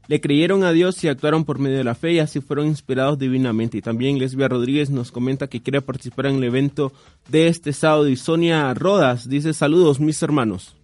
[0.08, 3.18] Le creyeron a Dios y actuaron por medio de la fe y así fueron inspirados
[3.18, 3.78] divinamente.
[3.78, 6.92] Y también Lesbia Rodríguez nos comenta que quiere participar en el evento
[7.28, 8.08] de este sábado.
[8.08, 10.76] Y Sonia Rodas dice, saludos mis hermanos.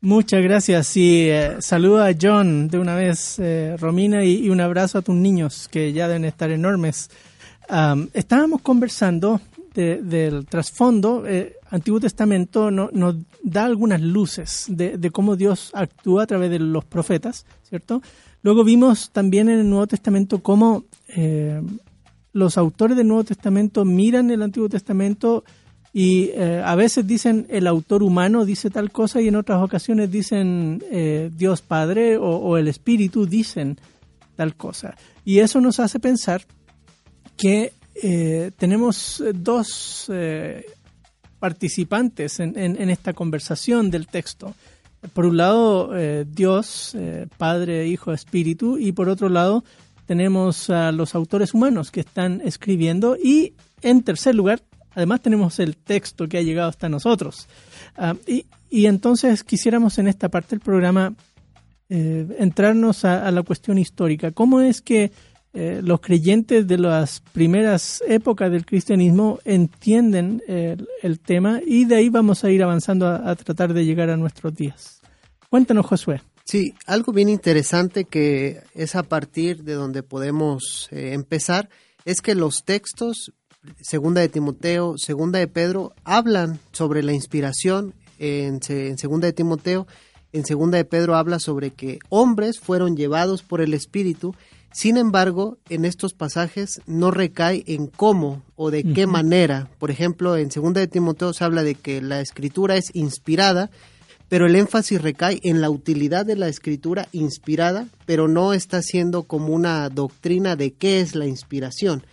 [0.00, 4.60] Muchas gracias y eh, saluda a John de una vez, eh, Romina, y, y un
[4.60, 7.08] abrazo a tus niños que ya deben estar enormes.
[7.68, 9.40] Am, estábamos conversando
[9.74, 11.24] de- del trasfondo.
[11.26, 16.50] eh, Antiguo Testamento no- nos da algunas luces de, de cómo Dios actúa a través
[16.50, 18.02] de los profetas, ¿cierto?
[18.46, 21.60] Luego vimos también en el Nuevo Testamento cómo eh,
[22.32, 25.42] los autores del Nuevo Testamento miran el Antiguo Testamento
[25.92, 30.12] y eh, a veces dicen el autor humano dice tal cosa y en otras ocasiones
[30.12, 33.78] dicen eh, Dios Padre o, el Espíritu dicen
[34.36, 34.94] tal cosa.
[35.24, 36.42] Y eso nos hace pensar
[37.36, 37.72] que
[38.58, 40.08] tenemos dos
[41.40, 44.54] participantes en, en- en esta conversación del texto.
[45.12, 49.64] Por un lado, eh, Dios, eh, Padre, Hijo, Espíritu, y por otro lado,
[50.06, 54.62] tenemos a los autores humanos que están escribiendo y, en tercer lugar,
[54.94, 57.48] además tenemos el texto que ha llegado hasta nosotros.
[57.96, 61.14] Ah, y, y entonces quisiéramos en esta parte del programa
[61.88, 64.32] eh, entrarnos a, la cuestión histórica.
[64.32, 65.12] ¿Cómo es que
[65.82, 72.44] los creyentes de las primeras épocas del cristianismo entienden el, tema y de ahí vamos
[72.44, 74.95] a ir avanzando a tratar de llegar a nuestros días?
[75.50, 76.22] Cuéntanos, Josué.
[76.44, 81.68] Sí, algo bien interesante que es a partir de donde podemos eh, empezar
[82.04, 83.32] es que los textos,
[83.80, 89.32] segunda de Timoteo, segunda de Pedro, hablan sobre la inspiración en, se- en segunda de
[89.32, 89.88] Timoteo,
[90.32, 94.34] en segunda de Pedro habla sobre que hombres fueron llevados por el Espíritu,
[94.72, 99.70] sin embargo, en estos pasajes no recae en cómo o de qué manera.
[99.78, 103.70] Por ejemplo, en segunda de Timoteo se habla de que la escritura es inspirada,
[104.28, 109.22] pero el énfasis recae en la utilidad de la escritura inspirada, pero no está siendo
[109.22, 112.04] como una doctrina de qué es la inspiración.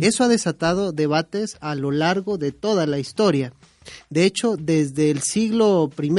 [0.00, 3.52] Eso ha desatado debates a lo largo de toda la historia.
[4.10, 6.12] De hecho, desde el siglo I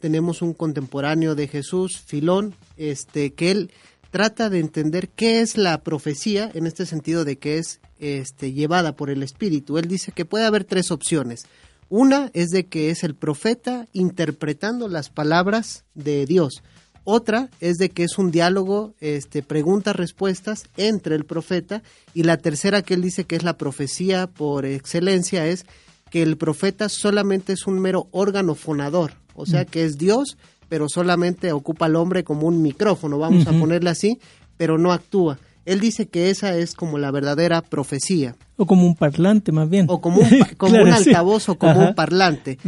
[0.00, 3.70] tenemos un contemporáneo de Jesús, Filón, este, que él
[4.10, 8.96] trata de entender qué es la profecía en este sentido de que es este, llevada
[8.96, 9.78] por el Espíritu.
[9.78, 11.44] Él dice que puede haber tres opciones.
[11.90, 16.62] Una es de que es el profeta interpretando las palabras de Dios.
[17.02, 21.82] Otra es de que es un diálogo, este, preguntas-respuestas entre el profeta.
[22.14, 25.66] Y la tercera que él dice que es la profecía por excelencia es
[26.10, 29.14] que el profeta solamente es un mero órgano fonador.
[29.34, 30.38] O sea que es Dios,
[30.68, 34.20] pero solamente ocupa al hombre como un micrófono, vamos a ponerle así,
[34.56, 35.40] pero no actúa.
[35.70, 39.86] Él dice que esa es como la verdadera profecía O como un parlante, más bien.
[39.88, 41.08] o como un, como Claro, un sí.
[41.10, 41.88] altavoz o como Ajá.
[41.88, 42.58] un parlante.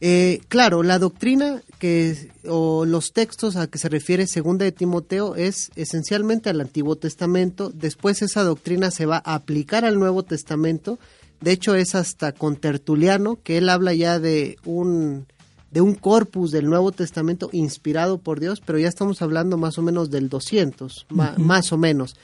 [0.00, 5.34] Eh, claro, la doctrina que o los textos a que se refiere segunda de Timoteo
[5.36, 7.70] es esencialmente al Antiguo Testamento.
[7.74, 10.98] Después esa doctrina se va a aplicar al Nuevo Testamento.
[11.40, 15.26] De hecho es hasta con Tertuliano que él habla ya de un
[15.70, 19.82] de un corpus del Nuevo Testamento inspirado por Dios, pero ya estamos hablando más o
[19.82, 22.16] menos del 200, ma- más o menos.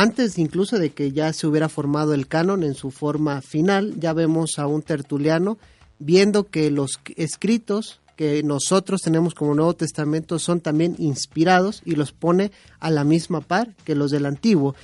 [0.00, 4.12] Antes incluso de que ya se hubiera formado el canon en su forma final, ya
[4.12, 5.58] vemos a un tertuliano
[5.98, 12.12] viendo que los escritos que nosotros tenemos como Nuevo Testamento son también inspirados y los
[12.12, 14.76] pone a la misma par que los del Antiguo.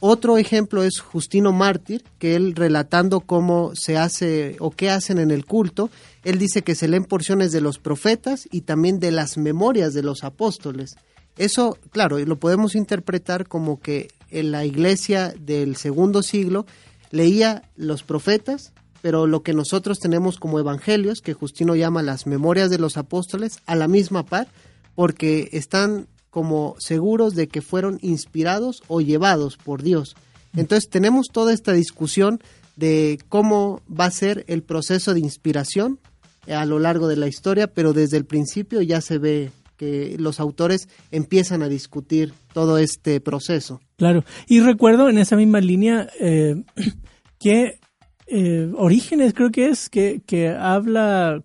[0.00, 5.30] Otro ejemplo es Justino Mártir, que él relatando cómo se hace o qué hacen en
[5.30, 5.90] el culto,
[6.22, 10.02] él dice que se leen porciones de los profetas y también de las memorias de
[10.02, 10.96] los apóstoles.
[11.36, 16.66] Eso, claro, lo podemos interpretar como que en la iglesia del segundo siglo
[17.10, 22.70] leía los profetas, pero lo que nosotros tenemos como evangelios, que Justino llama las memorias
[22.70, 24.48] de los apóstoles, a la misma par,
[24.94, 30.16] porque están como seguros de que fueron inspirados o llevados por Dios.
[30.56, 32.40] Entonces tenemos toda esta discusión
[32.76, 36.00] de cómo va a ser el proceso de inspiración
[36.48, 40.40] a lo largo de la historia, pero desde el principio ya se ve que los
[40.40, 43.80] autores empiezan a discutir todo este proceso.
[43.96, 44.24] Claro.
[44.46, 46.62] Y recuerdo en esa misma línea eh,
[47.38, 47.78] que
[48.26, 51.42] eh, Orígenes creo que es, que, que habla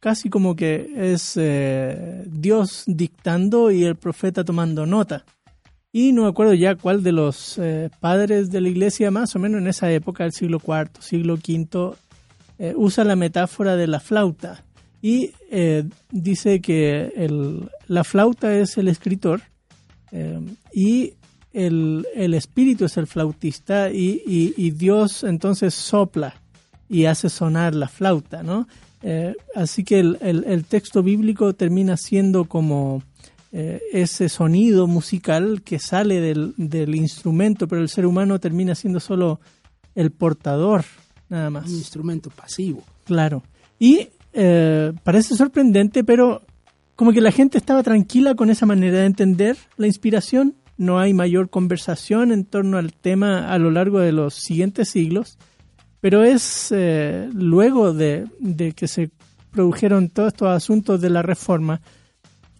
[0.00, 5.24] casi como que es eh, Dios dictando y el profeta tomando nota.
[5.90, 7.58] Y no me acuerdo ya cuál de los
[7.98, 11.96] padres de la iglesia, más o menos en esa época, del siglo IV, siglo V,
[12.76, 14.66] usa la metáfora de la flauta.
[15.00, 19.42] Y eh, dice que el- la flauta es el escritor
[20.12, 20.40] eh,
[20.72, 21.14] y
[21.52, 26.34] el, el espíritu es el flautista y, y- y Dios entonces sopla
[26.88, 28.66] y hace sonar la flauta, ¿no?
[29.02, 33.02] Eh, así que el, el- texto bíblico termina siendo como
[33.50, 39.40] ese sonido musical que sale del, del instrumento, pero el ser humano termina siendo solo
[39.94, 40.84] el portador,
[41.30, 41.66] nada más.
[41.66, 42.82] Un instrumento pasivo.
[43.04, 43.42] Claro.
[43.78, 46.42] Y eh, parece sorprendente, pero
[46.96, 50.54] como que la gente estaba tranquila con esa manera de entender la inspiración.
[50.76, 55.38] No hay mayor conversación en torno al tema a lo largo de los siguientes siglos,
[56.00, 58.26] pero es eh, luego de,
[58.76, 59.10] que se
[59.50, 61.80] produjeron todos estos asuntos de la reforma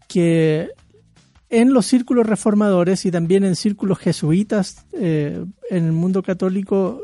[0.09, 0.71] que
[1.51, 7.03] en los círculos reformadores y también en círculos jesuitas eh, en el mundo católico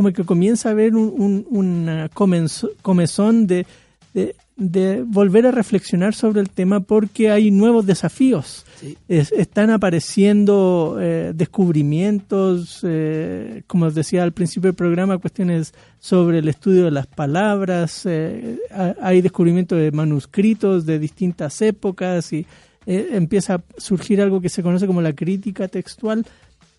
[0.00, 3.66] como que comienza a haber un, un- una comenzo- comezón de,
[4.14, 8.64] de, de volver a reflexionar sobre el tema porque hay nuevos desafíos.
[8.80, 8.96] Sí.
[9.08, 16.38] Es- están apareciendo eh, descubrimientos, eh, como os decía al principio del programa, cuestiones sobre
[16.38, 22.46] el estudio de las palabras, eh, ha- hay descubrimientos de manuscritos de distintas épocas y
[22.86, 26.24] empieza a surgir algo que se conoce como la crítica textual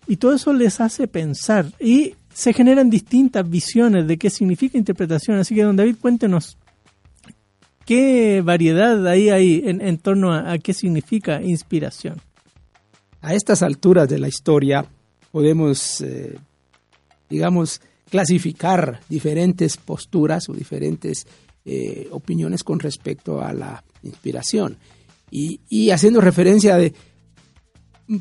[0.08, 5.38] y todo eso les hace pensar y se generan distintas visiones de qué significa interpretación.
[5.38, 6.56] Así que, don David, cuéntenos
[7.84, 12.20] qué variedad ahí hay en, en torno a, a qué significa inspiración.
[13.20, 14.84] A estas alturas de la historia
[15.30, 16.38] podemos, eh,
[17.30, 17.80] digamos,
[18.10, 21.26] clasificar diferentes posturas o diferentes
[21.64, 24.76] eh, opiniones con respecto a la inspiración.
[25.30, 26.92] Y, y haciendo referencia de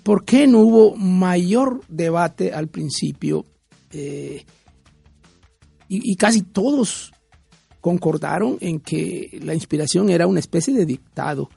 [0.03, 3.45] por qué no hubo mayor debate al principio
[3.91, 4.45] eh,
[5.87, 7.11] y, y casi todos
[7.81, 11.49] concordaron en que la inspiración era una especie de dictado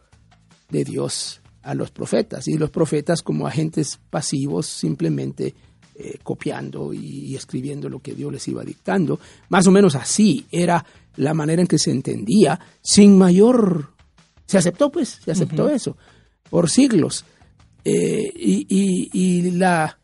[0.70, 5.54] de Dios a los profetas y los profetas como agentes pasivos simplemente
[5.96, 9.20] eh, copiando y escribiendo lo que Dios les iba dictando.
[9.48, 10.84] Más o menos así era
[11.16, 13.92] la manera en que se entendía, sin mayor...
[14.46, 15.96] Se aceptó pues, se aceptó eso,
[16.50, 17.24] por siglos.
[17.84, 19.98] Eh, y y- y la,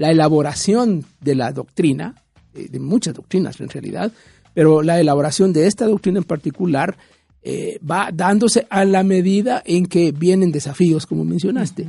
[0.00, 2.14] la elaboración de la doctrina,
[2.54, 4.10] eh, de muchas doctrinas en realidad,
[4.54, 6.96] pero la elaboración de esta doctrina en particular
[7.42, 11.88] eh, va dándose a la medida en que vienen desafíos, como mencionaste,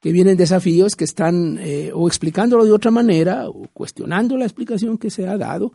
[0.00, 4.96] que vienen desafíos que están eh, o explicándolo de otra manera o cuestionando la explicación
[4.96, 5.74] que se ha dado,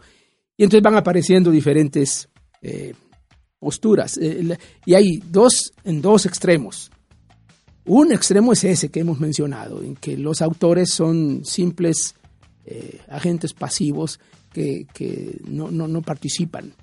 [0.57, 2.29] y entonces van apareciendo diferentes
[2.63, 2.95] eh,
[3.59, 4.17] posturas.
[4.85, 6.89] Y hay dos en dos extremos.
[7.85, 12.15] Un extremo es ese que hemos mencionado, en que los autores son simples
[12.65, 14.19] eh, agentes pasivos
[14.51, 14.87] que,
[15.45, 16.73] no, no- participan.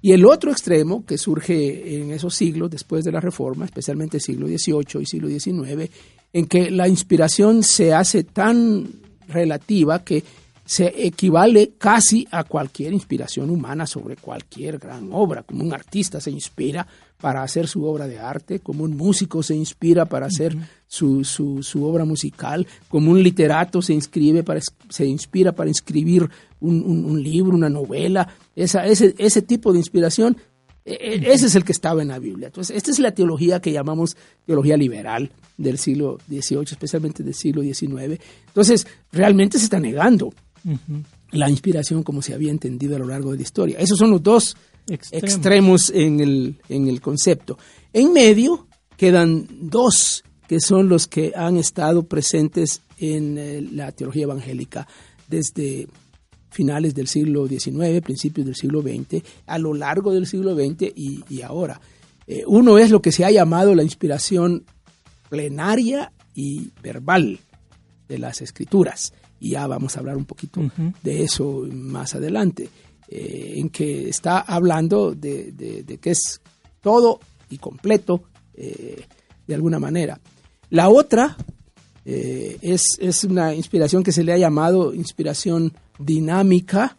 [0.00, 4.46] Y el otro extremo que surge en esos siglos después de la Reforma, especialmente siglo
[4.46, 5.90] XVIII y siglo XIX,
[6.32, 8.86] en que la inspiración se hace tan
[9.28, 10.22] relativa que
[10.64, 16.30] se equivale casi a cualquier inspiración humana sobre cualquier gran obra, como un artista se
[16.30, 16.86] inspira
[17.22, 20.54] para hacer su obra de arte, como un músico se inspira para hacer
[20.86, 24.60] su, su- su obra musical, como un literato se, inscribe para,
[24.90, 26.28] se inspira para escribir
[26.60, 30.36] un, un- un libro, una novela, esa, ese, ese tipo de inspiración,
[30.84, 32.48] e- e- ese es el que estaba en la Biblia.
[32.48, 37.62] Entonces, esta es la teología que llamamos teología liberal del siglo XVIII, especialmente del siglo
[37.62, 38.20] XIX.
[38.48, 40.34] Entonces, realmente se está negando
[41.30, 43.78] la inspiración como se había entendido a lo largo de la historia.
[43.78, 44.56] Esos son los dos
[44.88, 45.22] Extremos.
[45.22, 47.58] extremos en el, en el concepto.
[47.92, 48.66] En medio
[48.96, 54.86] quedan dos que son los que han estado presentes en eh, la teología evangélica
[55.28, 55.88] desde
[56.50, 61.24] finales del siglo XIX, principios del siglo XX, a lo largo del siglo XX y,
[61.28, 61.80] y ahora.
[62.26, 64.64] Eh, uno es lo que se ha llamado la inspiración
[65.28, 67.40] plenaria y verbal
[68.08, 69.12] de las escrituras.
[69.40, 70.60] Y ya vamos a hablar un poquito
[71.02, 72.68] de eso más adelante,
[73.14, 76.40] eh, en que está hablando de, de- que es
[76.80, 78.22] todo y completo
[78.54, 79.04] eh,
[79.46, 80.18] de alguna manera.
[80.70, 81.36] La otra
[82.06, 86.96] eh, es, es una inspiración que se le ha llamado inspiración dinámica,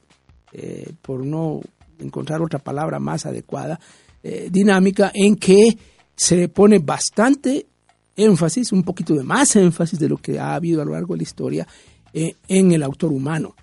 [1.02, 1.62] por no
[1.98, 3.80] encontrar otra palabra más adecuada,
[4.52, 5.76] dinámica en que
[6.16, 7.66] se pone bastante
[8.16, 11.18] énfasis, un poquito de más énfasis de lo que ha habido a lo largo de
[11.18, 11.68] la historia
[12.14, 13.56] en el autor humano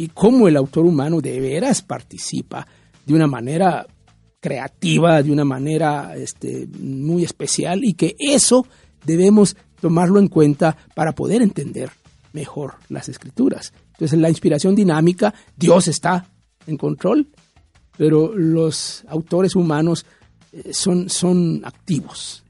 [0.00, 2.66] y cómo el autor humano de veras participa
[3.04, 3.86] de una manera
[4.40, 8.66] creativa, de una manera este, muy especial y que eso
[9.04, 11.90] debemos tomarlo en cuenta para poder entender
[12.32, 13.74] mejor las escrituras.
[13.92, 16.26] Entonces, la inspiración dinámica, Dios está
[16.66, 17.28] en control,
[17.98, 20.06] pero los autores humanos
[20.52, 22.42] eh, son, son activos.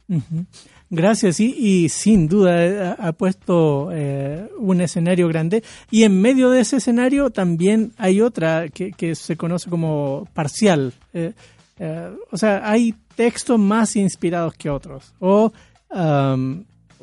[0.93, 5.63] Gracias, sí, y sin duda eh, ha, ha puesto eh, un escenario grande.
[5.91, 10.93] Y en medio de ese escenario también hay otra que, que se conoce como parcial.
[11.15, 11.33] Eh,
[11.79, 15.15] eh, o sea, hay textos más inspirados que otros.
[15.21, 15.53] O,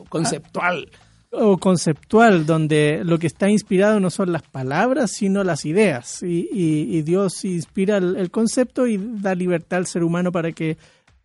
[0.09, 0.89] Conceptual.
[1.31, 6.23] o conceptual, donde lo que está inspirado no son las palabras, sino las ideas.
[6.23, 10.51] Y, y- y Dios inspira el, el concepto y da libertad al ser humano para
[10.51, 10.77] que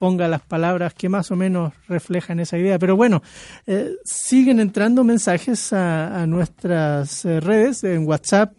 [0.03, 2.76] ponga las palabras que más o menos reflejan esa idea.
[2.76, 3.22] Pero bueno,
[3.68, 8.53] eh, siguen entrando mensajes a, nuestras eh, redes, en WhatsApp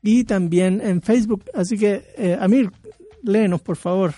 [0.00, 1.42] y también en Facebook.
[1.54, 2.70] Así que, eh, Amir,
[3.24, 4.14] léenos, por favor.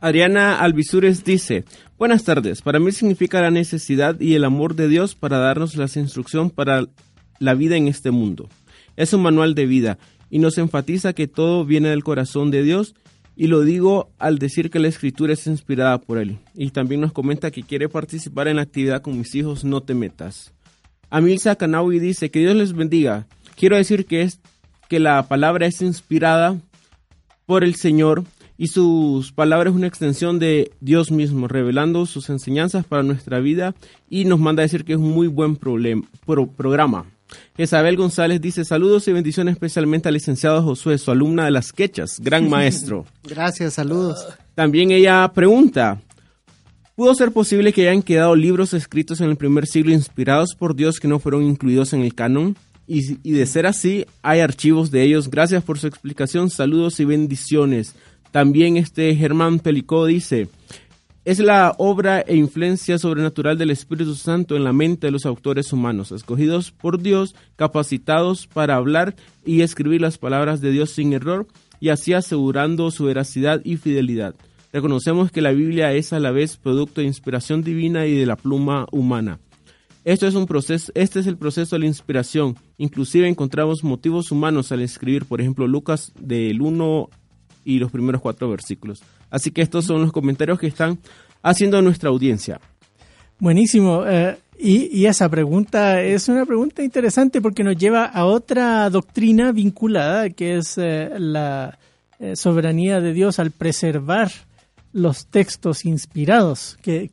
[0.00, 1.64] Adriana Alvisures dice,
[1.96, 5.96] buenas tardes, para mí significa la necesidad y el amor de Dios para darnos las
[5.96, 6.84] instrucciones para
[7.38, 8.48] la vida en este mundo.
[8.96, 9.98] Es un manual de vida
[10.30, 12.96] y nos enfatiza que todo viene del corazón de Dios
[13.40, 16.38] y lo digo al decir que la escritura es inspirada por él.
[16.56, 19.94] Y también nos comenta que quiere participar en la actividad con mis hijos, no te
[19.94, 20.52] metas.
[21.08, 23.28] Amilsa Kanawi dice que Dios les bendiga.
[23.56, 24.40] Quiero decir que es
[24.88, 26.60] que la palabra es inspirada
[27.46, 28.24] por el Señor
[28.56, 33.76] y sus palabras es una extensión de Dios mismo, revelando sus enseñanzas para nuestra vida
[34.10, 35.78] y nos manda a decir que es un muy buen pro-
[36.56, 37.06] programa.
[37.56, 42.20] Isabel González dice saludos y bendiciones especialmente al licenciado Josué, su alumna de las quechas,
[42.20, 43.06] gran maestro.
[43.24, 44.26] Gracias, saludos.
[44.54, 46.00] También ella pregunta,
[46.94, 51.00] ¿pudo ser posible que hayan quedado libros escritos en el primer siglo inspirados por Dios
[51.00, 52.56] que no fueron incluidos en el canon?
[52.86, 55.28] Y, y de ser así, hay archivos de ellos.
[55.28, 57.94] Gracias por su explicación, saludos y bendiciones.
[58.30, 60.48] También este Germán Pelicó dice,
[61.24, 65.72] es la obra e influencia sobrenatural del Espíritu Santo en la mente de los autores
[65.72, 69.14] humanos, escogidos por Dios, capacitados para hablar
[69.44, 71.46] y escribir las palabras de Dios sin error
[71.80, 74.34] y así asegurando su veracidad y fidelidad.
[74.72, 78.36] Reconocemos que la Biblia es a la vez producto de inspiración divina y de la
[78.36, 79.38] pluma humana.
[80.04, 82.56] Esto es un proceso, este es el proceso de la inspiración.
[82.78, 87.10] Inclusive encontramos motivos humanos al escribir, por ejemplo, Lucas del 1
[87.64, 89.02] y los primeros cuatro versículos.
[89.30, 90.98] Así que estos son los comentarios que están
[91.42, 92.60] haciendo nuestra audiencia.
[93.38, 94.04] Buenísimo.
[94.06, 100.30] eh, y, esa pregunta es una pregunta interesante porque nos lleva a otra doctrina vinculada,
[100.30, 101.78] que es eh, la
[102.18, 104.32] eh, soberanía de Dios al preservar
[104.92, 106.76] los textos inspirados.
[106.82, 107.08] Que,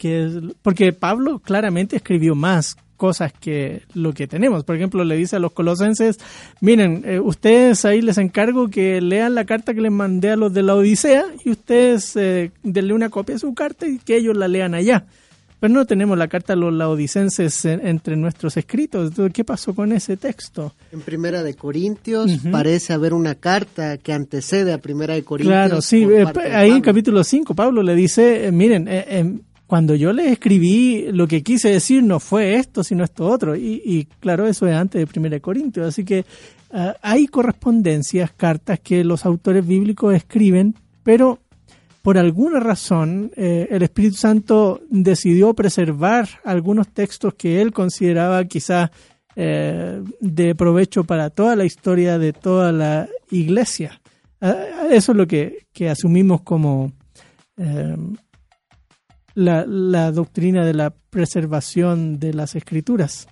[0.64, 4.64] porque Pablo claramente escribió más cosas que lo que tenemos.
[4.64, 6.18] Por ejemplo, le dice a los colosenses,
[6.62, 10.54] miren, eh, ustedes ahí les encargo que lean la carta que les mandé a los
[10.54, 14.36] de la Odisea y ustedes eh, denle una copia de su carta y que ellos
[14.38, 15.06] la lean allá.
[15.58, 19.10] Pero no tenemos la carta de los laodicenses en- entre nuestros escritos.
[19.10, 20.74] Entonces, ¿qué pasó con ese texto?
[20.92, 25.54] En Primera de Corintios parece haber una carta que antecede a Primera de Corintios.
[25.54, 29.34] Claro, sí, eh, ahí en capítulo 5 Pablo le dice, eh, miren, eh,
[29.68, 33.56] cuando yo les escribí, lo que quise decir no fue esto, sino esto otro.
[33.56, 35.88] Y, claro, eso es antes de 1 Corintios.
[35.88, 36.26] Así que
[36.72, 41.40] ah, hay correspondencias, cartas que los autores bíblicos escriben, pero
[42.04, 48.92] por alguna razón eh, el Espíritu Santo decidió preservar algunos textos que él consideraba quizá
[49.36, 54.00] eh, de provecho para toda la historia de toda la iglesia.
[54.40, 56.92] Ah, Eso es lo que, que asumimos como
[57.58, 57.98] eh,
[59.36, 63.28] la, la doctrina de la preservación de las escrituras.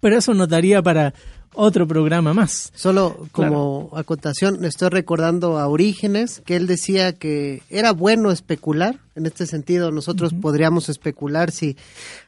[0.00, 1.12] Pero eso nos daría para
[1.54, 2.72] otro programa más.
[2.74, 8.98] Solo como acotación, estoy recordando a Orígenes, que él decía que era bueno especular.
[9.14, 11.76] En este sentido, nosotros podríamos especular si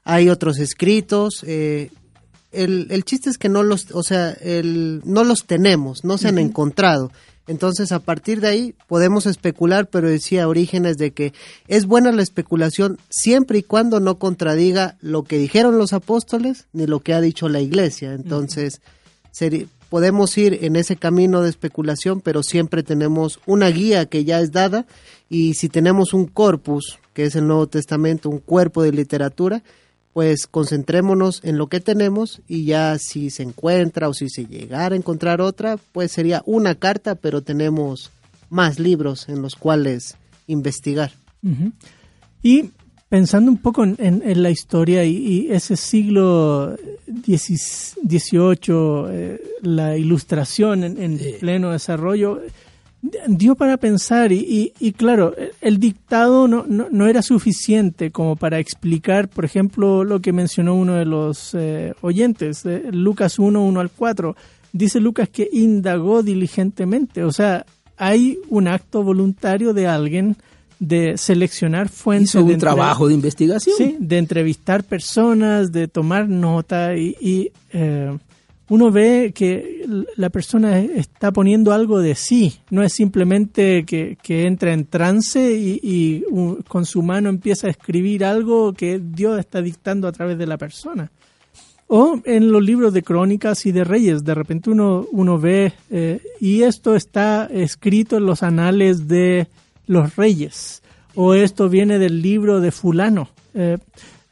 [0.05, 1.45] hay otros escritos.
[1.47, 1.91] eh,
[2.53, 6.29] el, el chiste es que no los, o sea, el, no los tenemos, no se
[6.29, 7.11] han encontrado.
[7.47, 11.33] Entonces, a partir de ahí podemos especular, pero decía Orígenes de que
[11.69, 16.87] es buena la especulación siempre y cuando no contradiga lo que dijeron los apóstoles ni
[16.87, 18.15] lo que ha dicho la iglesia.
[18.15, 18.81] Entonces,
[19.33, 24.41] seri- podemos ir en ese camino de especulación, pero siempre tenemos una guía que ya
[24.41, 24.87] es dada
[25.29, 29.63] y si tenemos un corpus, que es el Nuevo Testamento, un cuerpo de literatura,
[30.15, 34.95] pues concentrémonos en lo que tenemos y ya si se encuentra o si se llegara
[34.95, 38.11] a encontrar otra, pues sería una carta, pero tenemos
[38.49, 41.11] más libros en los cuales investigar.
[42.43, 42.71] Y
[43.09, 46.77] pensando un poco en, en- en la historia y, y ese siglo
[48.13, 52.41] XVIII, la ilustración en, en pleno desarrollo,
[53.27, 58.37] dio para pensar y, y- y claro, el dictado no, no, no era suficiente como
[58.37, 63.63] para explicar, por ejemplo, lo que mencionó uno de los eh, oyentes, eh, Lucas 1,
[63.65, 64.37] 1 al 4.
[64.73, 67.65] Dice Lucas que indagó diligentemente, o sea,
[67.97, 70.37] hay un acto voluntario de alguien
[70.81, 72.31] de seleccionar fuentes.
[72.31, 73.77] Hizo un de trabajo de investigación.
[73.79, 78.17] Sí, de entrevistar personas, de tomar nota y, y, eh,
[78.69, 79.87] uno ve que
[80.17, 85.81] la persona está poniendo algo de sí, no es simplemente que, entra en trance y,
[85.83, 86.25] y,
[86.69, 90.57] con su mano empieza a escribir algo que Dios está dictando a través de la
[90.57, 91.11] persona.
[91.87, 96.21] O en los libros de crónicas y de reyes, de repente uno, uno ve, eh,
[96.41, 99.49] y esto está escrito en los anales de
[99.87, 100.83] los reyes,
[101.15, 103.29] o esto viene del libro de fulano.
[103.53, 103.77] Eh,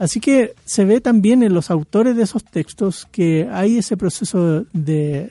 [0.03, 4.65] así que se ve también en los autores de esos textos que hay ese proceso
[4.73, 5.31] de,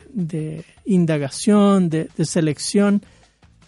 [0.85, 3.01] indagación, de, de selección,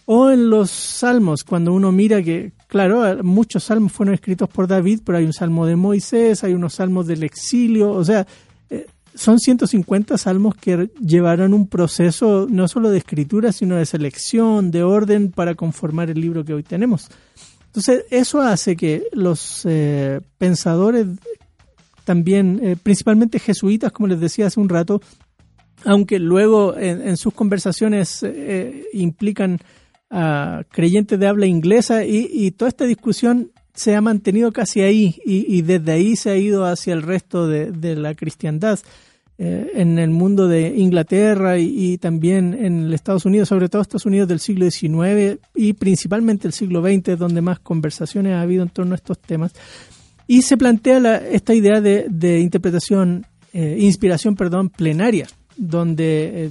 [0.06, 5.00] o en los salmos, cuando uno mira que, claro, muchos salmos fueron escritos por David,
[5.04, 8.26] pero hay un salmo de Moisés, hay unos salmos del exilio, o sea,
[8.70, 14.70] eh, son 150 salmos que llevaron un proceso no solo de escritura, sino de selección,
[14.70, 17.10] de orden para conformar el libro que hoy tenemos.
[17.74, 21.08] Entonces, eso hace que los eh, pensadores,
[22.04, 25.00] también, eh, principalmente jesuitas, como les decía hace un rato,
[25.84, 29.58] aunque luego en, sus conversaciones eh, implican
[30.08, 35.52] a creyentes de habla inglesa y, toda esta discusión se ha mantenido casi ahí y,
[35.52, 38.78] y desde ahí se ha ido hacia el resto de, de la cristiandad.
[39.36, 41.64] Eh, en el mundo de Inglaterra y,
[41.94, 46.52] y también en Estados Unidos, sobre todo Estados Unidos del siglo XIX y principalmente el
[46.52, 49.52] siglo XX, donde más conversaciones ha habido en torno a estos temas.
[50.28, 55.26] Y se plantea la- esta idea de, de interpretación, eh, inspiración, perdón, plenaria,
[55.56, 56.50] donde eh,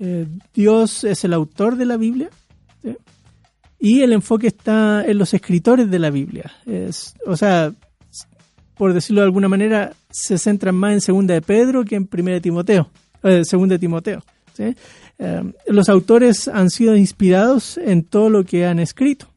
[0.00, 2.30] eh, Dios es el autor de la Biblia
[2.82, 2.96] ¿sí?
[3.78, 6.50] y el enfoque está en los escritores de la Biblia.
[6.64, 7.74] Es, o sea,
[8.78, 12.36] por decirlo de alguna manera, se centran más en Segunda de Pedro que en Primera
[12.36, 12.88] de Timoteo,
[13.22, 14.22] eh, Segunda de Timoteo.
[14.58, 14.74] Eh,
[15.66, 19.28] los autores han sido inspirados en todo lo que han escrito,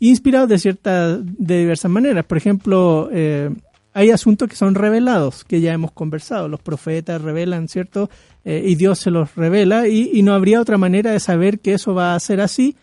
[0.00, 2.24] inspirados de ciertas, de diversas maneras.
[2.24, 3.50] Por ejemplo, eh,
[3.92, 6.48] hay asuntos que son revelados, que ya hemos conversado.
[6.48, 8.10] Los profetas revelan, ¿cierto?
[8.44, 12.14] Y Dios se los revela y no habría otra manera de saber que eso va
[12.14, 12.76] a ser así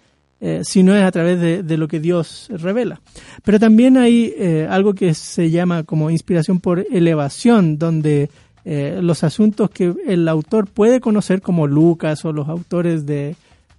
[0.43, 2.99] eh, si no es a través de, lo que Dios revela.
[3.43, 8.31] Pero también hay eh, algo que se llama como inspiración por elevación, donde
[8.65, 13.35] eh, los asuntos que el autor puede conocer, como Lucas o los autores de,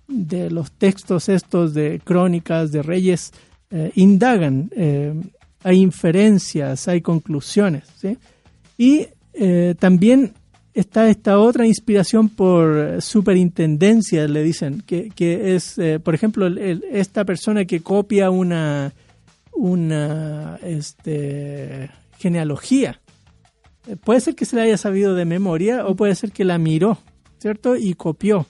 [0.06, 3.32] de los textos estos de crónicas, de reyes,
[3.72, 4.70] eh, indagan.
[5.64, 7.84] hay inferencias, hay conclusiones.
[8.78, 9.08] Y
[9.80, 10.34] también
[10.74, 16.46] está esta otra inspiración por eh, superintendencia, le dicen, que, que es, eh, por ejemplo,
[16.46, 18.92] esta persona que copia una,
[19.52, 23.00] una este, genealogía.
[23.86, 26.58] Eh, Puede ser que se la haya sabido de memoria o puede ser que la
[26.58, 26.98] miró,
[27.38, 27.76] ¿cierto?
[27.76, 28.46] Y copió.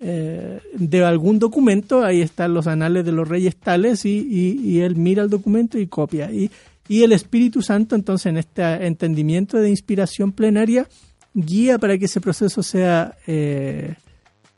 [0.00, 4.94] De algún documento, ahí están los anales de los reyes tales, y, y- y él
[4.94, 6.30] mira el documento y copia.
[6.30, 6.52] Y,
[6.86, 10.86] y el Espíritu Santo, entonces, en este entendimiento de inspiración plenaria,
[11.34, 13.94] guía para que ese proceso sea eh,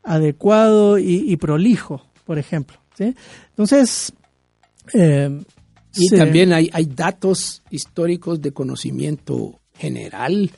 [0.03, 2.77] adecuado y, y prolijo, por ejemplo.
[2.97, 3.13] ¿sí?
[3.49, 4.13] Entonces,
[4.93, 5.41] eh,
[5.95, 10.51] Y se- también hay, hay datos históricos de conocimiento general,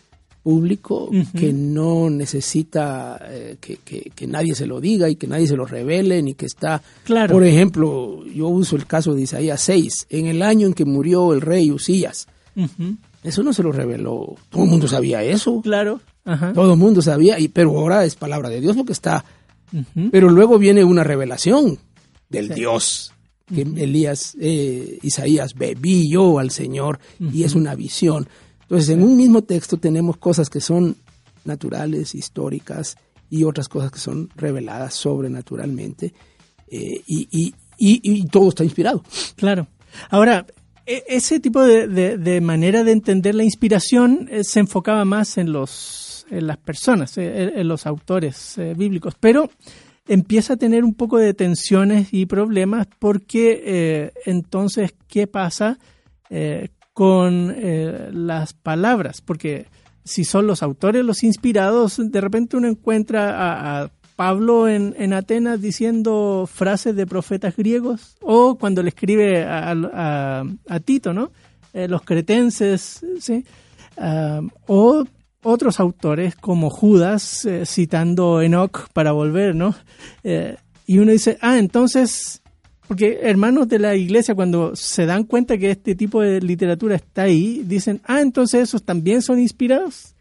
[0.44, 1.10] público,
[1.40, 5.56] que no necesita eh, que, que- que nadie se lo diga y que nadie se
[5.56, 6.82] lo revele, ni que está...
[7.06, 7.34] Claro.
[7.34, 11.32] Por ejemplo, yo uso el caso de Isaías 6, en el año en que murió
[11.34, 12.28] el rey Usías.
[13.24, 14.36] Eso no se lo reveló.
[14.50, 15.62] Todo el mundo sabía eso.
[15.62, 16.02] Claro.
[16.26, 16.54] Ajá.
[16.54, 19.24] Todo el mundo sabía, y, pero ahora es palabra de Dios porque está.
[20.12, 21.80] Pero luego viene una revelación
[22.30, 22.54] del Sí.
[22.56, 23.14] Dios.
[23.54, 28.28] Que Elías, eh, Isaías vi yo al Señor y es una visión.
[28.62, 30.96] Entonces, en un mismo texto tenemos cosas que son
[31.46, 32.96] naturales, históricas,
[33.30, 36.14] y otras cosas que son reveladas sobrenaturalmente.
[36.68, 39.04] eh, y, y- y- y todo está inspirado.
[39.36, 39.68] Claro.
[40.10, 40.46] Ahora,
[40.86, 45.52] e- ese tipo de, de- manera de entender la inspiración eh, se enfocaba más en
[45.52, 49.52] los en las personas, eh, en, los autores eh, bíblicos, pero
[50.08, 55.78] empieza a tener un poco de tensiones y problemas porque entonces, ¿qué pasa
[56.94, 57.56] con
[58.28, 59.22] las palabras?
[59.22, 59.68] Porque
[60.04, 65.62] si son los autores los inspirados, de repente uno encuentra a Pablo en, en Atenas
[65.62, 71.32] diciendo frases de profetas griegos, o cuando le escribe a, a- Tito, ¿no?
[71.74, 73.46] Eh, los cretenses, ¿sí?
[73.98, 75.04] Ah, o
[75.44, 79.76] otros autores como Judas eh, citando Enoch para volver, ¿no?
[80.24, 80.56] Eh,
[80.86, 82.42] y uno dice, ah, entonces,
[82.88, 87.24] porque hermanos de la iglesia cuando se dan cuenta que este tipo de literatura está
[87.24, 90.14] ahí, dicen, ah, entonces esos también son inspirados,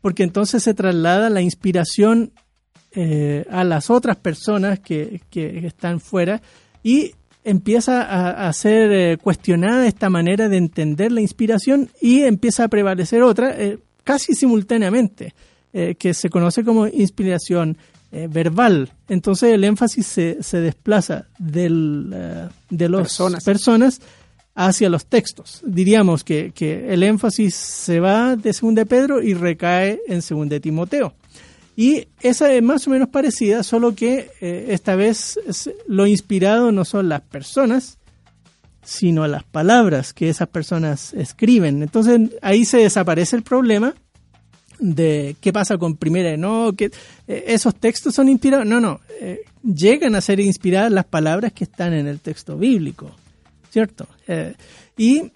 [0.00, 2.32] porque entonces se traslada la inspiración
[2.94, 6.42] eh, a las otras personas que, que están fuera
[6.82, 12.64] y empieza a, a ser eh, cuestionada esta manera de entender la inspiración y empieza
[12.64, 15.34] a prevalecer otra eh, casi simultáneamente,
[15.72, 17.78] que se conoce como inspiración
[18.10, 18.92] verbal.
[19.08, 22.10] Entonces el énfasis se, se desplaza del,
[22.68, 23.42] de las Personas.
[23.42, 24.00] personas
[24.54, 25.62] hacia los textos.
[25.64, 30.48] Diríamos que, que el énfasis se va de 2 de Pedro y recae en 2
[30.50, 31.14] de Timoteo.
[31.76, 35.40] Y esa es más o menos parecida, solo que eh, esta vez
[35.86, 37.98] lo inspirado no son las personas,
[38.82, 41.82] sino las palabras que esas personas escriben.
[41.82, 43.94] Entonces ahí se desaparece el problema
[44.78, 46.86] de qué pasa con primera no que
[47.28, 51.62] eh, esos textos son inspirados no no eh, llegan a ser inspiradas las palabras que
[51.62, 53.08] están en el texto bíblico
[53.70, 54.08] cierto
[54.96, 55.30] y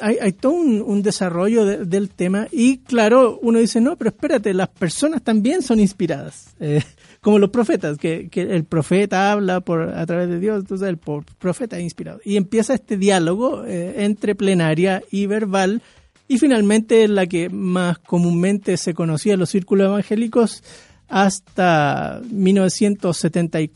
[0.00, 4.52] hay, hay todo un, desarrollo de- del tema y claro uno dice no pero espérate
[4.54, 6.82] las personas también son inspiradas Eh,
[7.20, 11.76] como los profetas que, el profeta habla por a través de Dios entonces el profeta
[11.78, 15.82] es inspirado y empieza este diálogo eh, entre plenaria y verbal
[16.28, 20.62] y finalmente la que más comúnmente se conocía en los círculos evangélicos
[21.08, 23.70] hasta 1970 y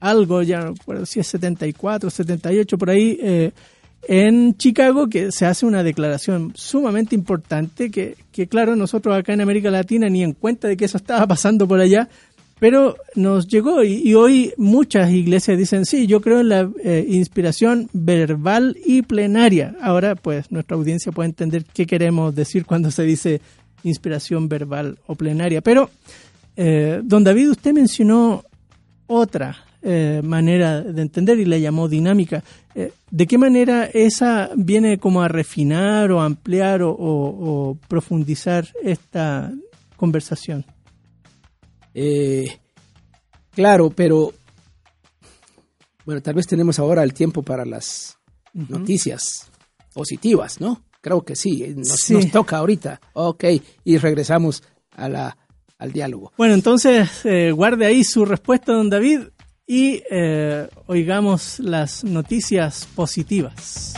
[0.00, 3.52] algo, ya no recuerdo si es 74, 78, por ahí, eh,
[4.02, 9.40] en Chicago, que se hace una declaración sumamente importante, que, que claro, nosotros acá en
[9.40, 12.08] América Latina ni en cuenta de que eso estaba pasando por allá,
[12.60, 17.88] pero nos llegó y, hoy muchas iglesias dicen, sí, yo creo en la eh, inspiración
[17.94, 19.74] verbal y plenaria.
[19.80, 23.40] Ahora, pues, nuestra audiencia puede entender qué queremos decir cuando se dice
[23.82, 25.62] inspiración verbal o plenaria.
[25.62, 25.88] Pero,
[26.54, 28.44] eh, don David, usted mencionó
[29.06, 32.42] otra eh, manera de entender y la llamó dinámica.
[32.74, 38.68] Eh, ¿De qué manera esa viene como a refinar o ampliar o, o- o profundizar
[38.82, 39.52] esta
[39.96, 40.64] conversación?
[41.94, 42.58] Eh,
[43.52, 44.32] claro, pero
[46.04, 48.16] bueno, tal vez tenemos ahora el tiempo para las
[48.52, 49.50] noticias
[49.92, 50.82] positivas, ¿no?
[51.00, 52.12] Creo que sí, nos, Sí.
[52.14, 53.00] nos toca ahorita.
[53.14, 53.44] Ok,
[53.84, 54.62] y regresamos
[54.92, 55.36] a la,
[55.78, 56.32] al diálogo.
[56.36, 59.20] Bueno, entonces eh, guarde ahí su respuesta, don David,
[59.72, 63.94] y eh, oigamos las noticias positivas.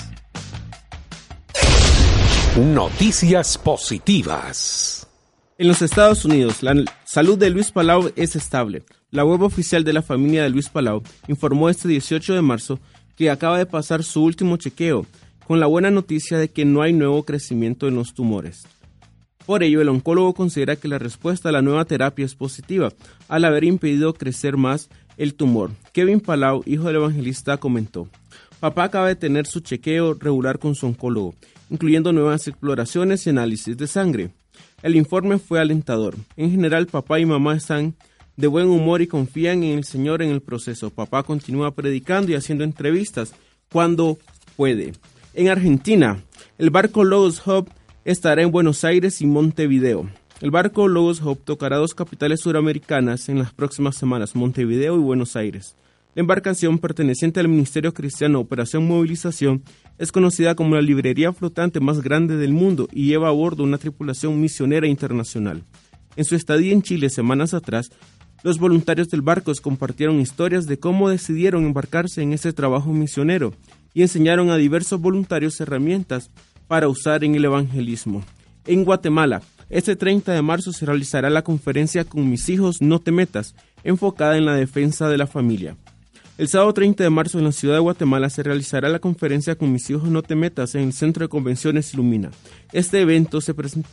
[2.58, 5.08] Noticias positivas.
[5.56, 6.74] En los Estados Unidos, la
[7.06, 8.82] salud de Luis Palau es estable.
[9.10, 12.78] La web oficial de la familia de Luis Palau informó este 18 de marzo
[13.16, 15.06] que acaba de pasar su último chequeo,
[15.46, 18.66] con la buena noticia de que no hay nuevo crecimiento en los tumores.
[19.46, 22.92] Por ello, el oncólogo considera que la respuesta a la nueva terapia es positiva,
[23.28, 25.70] al haber impedido crecer más el tumor.
[25.92, 28.08] Kevin Palau, hijo del evangelista, comentó,
[28.62, 31.34] Papá acaba de tener su chequeo regular con su oncólogo,
[31.68, 34.30] incluyendo nuevas exploraciones y análisis de sangre.
[34.84, 36.14] El informe fue alentador.
[36.36, 37.96] En general, papá y mamá están
[38.36, 40.90] de buen humor y confían en el Señor en el proceso.
[40.90, 43.34] Papá continúa predicando y haciendo entrevistas
[43.72, 44.18] cuando
[44.56, 44.92] puede.
[45.34, 46.22] En Argentina,
[46.56, 47.68] el barco Logos Hub
[48.04, 50.08] estará en Buenos Aires y Montevideo.
[50.42, 55.36] El barco Logos Hub tocará dos capitales suramericanas en las próximas semanas, Montevideo y Buenos
[55.36, 55.76] Aires.
[56.16, 59.62] La embarcación perteneciente al Ministerio Cristiano Operación Movilización
[59.98, 63.78] es conocida como la librería flotante más grande del mundo y lleva a bordo una
[63.78, 65.62] tripulación misionera internacional.
[66.16, 67.92] En su estadía en Chile semanas atrás,
[68.42, 73.54] los voluntarios del barco compartieron historias de cómo decidieron embarcarse en ese trabajo misionero
[73.94, 76.32] y enseñaron a diversos voluntarios herramientas
[76.66, 78.24] para usar en el evangelismo.
[78.66, 79.42] En Guatemala,
[79.72, 83.54] este 30 de marzo se realizará la conferencia Con mis hijos no te metas,
[83.84, 85.76] enfocada en la defensa de la familia.
[86.38, 89.72] El sábado 30 de marzo en la ciudad de Guatemala se realizará la conferencia Con
[89.72, 92.30] mis hijos no te metas en el Centro de Convenciones Ilumina.
[92.72, 93.84] Este evento se presen-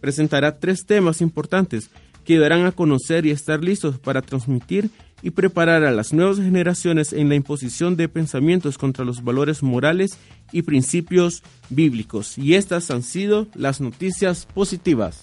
[0.00, 1.90] presentará tres temas importantes
[2.24, 4.90] que ayudarán a conocer y estar listos para transmitir
[5.22, 10.18] y preparar a las nuevas generaciones en la imposición de pensamientos contra los valores morales
[10.52, 12.38] y principios bíblicos.
[12.38, 15.22] Y estas han sido las noticias positivas.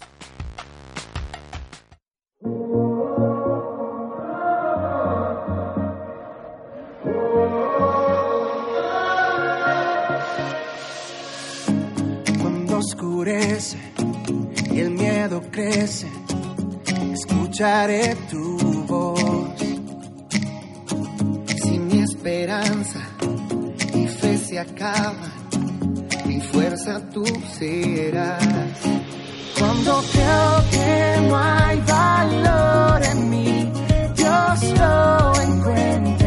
[12.41, 13.77] Cuando oscurece
[14.71, 16.07] y el miedo crece,
[17.13, 19.72] escucharé tu voz.
[22.25, 23.01] Esperanza
[23.93, 25.29] y fe se acaban,
[26.25, 27.25] mi fuerza tú
[27.59, 28.47] serás.
[29.59, 33.71] Cuando creo que no hay valor en mí,
[34.15, 36.22] Dios lo encuentra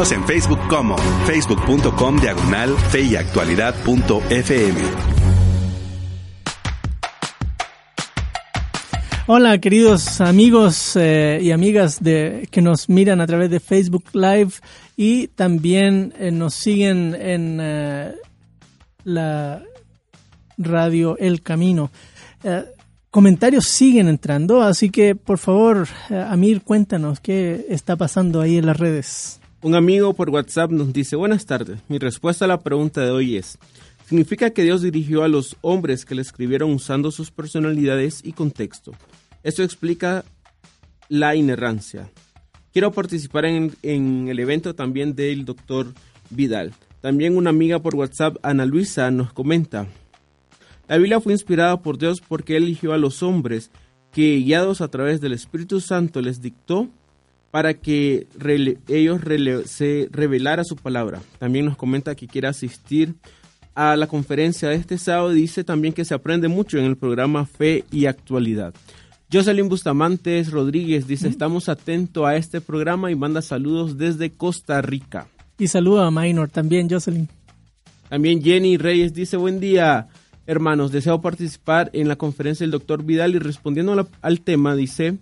[0.00, 0.96] En Facebook como
[1.26, 3.04] facebook.com diagonal fe.
[9.26, 14.52] Hola, queridos amigos eh, y amigas de, que nos miran a través de Facebook Live
[14.96, 18.14] y también eh, nos siguen en eh,
[19.04, 19.62] la
[20.56, 21.90] radio El Camino.
[23.10, 28.78] Comentarios siguen entrando, así que por favor, Amir, cuéntanos qué está pasando ahí en las
[28.78, 29.39] redes.
[29.62, 33.36] Un amigo por WhatsApp nos dice, buenas tardes, mi respuesta a la pregunta de hoy
[33.36, 33.58] es,
[34.10, 38.92] Significa que Dios dirigió a los hombres que le escribieron usando sus personalidades y contexto.
[39.44, 40.24] Esto explica
[41.08, 42.10] la inerrancia.
[42.72, 45.94] Quiero participar en, en el evento también del doctor
[46.28, 46.74] Vidal.
[47.00, 49.86] También una amiga por WhatsApp, Ana Luisa, nos comenta.
[50.88, 53.70] La Biblia fue inspirada por Dios porque eligió a los hombres
[54.10, 56.88] que, guiados a través del Espíritu Santo, les dictó
[57.50, 61.20] para que rele- ellos rele- se revelara su palabra.
[61.38, 63.14] También nos comenta que quiere asistir
[63.74, 67.46] a la conferencia de este sábado dice también que se aprende mucho en el programa
[67.46, 68.74] Fe y Actualidad.
[69.32, 75.28] Jocelyn Bustamantes Rodríguez dice, estamos atentos a este programa y manda saludos desde Costa Rica.
[75.56, 77.28] Y saludo a Minor también, Jocelyn.
[78.08, 80.08] También Jenny Reyes dice, buen día,
[80.46, 85.18] hermanos, deseo participar en la conferencia del doctor Vidal y respondiendo al tema dice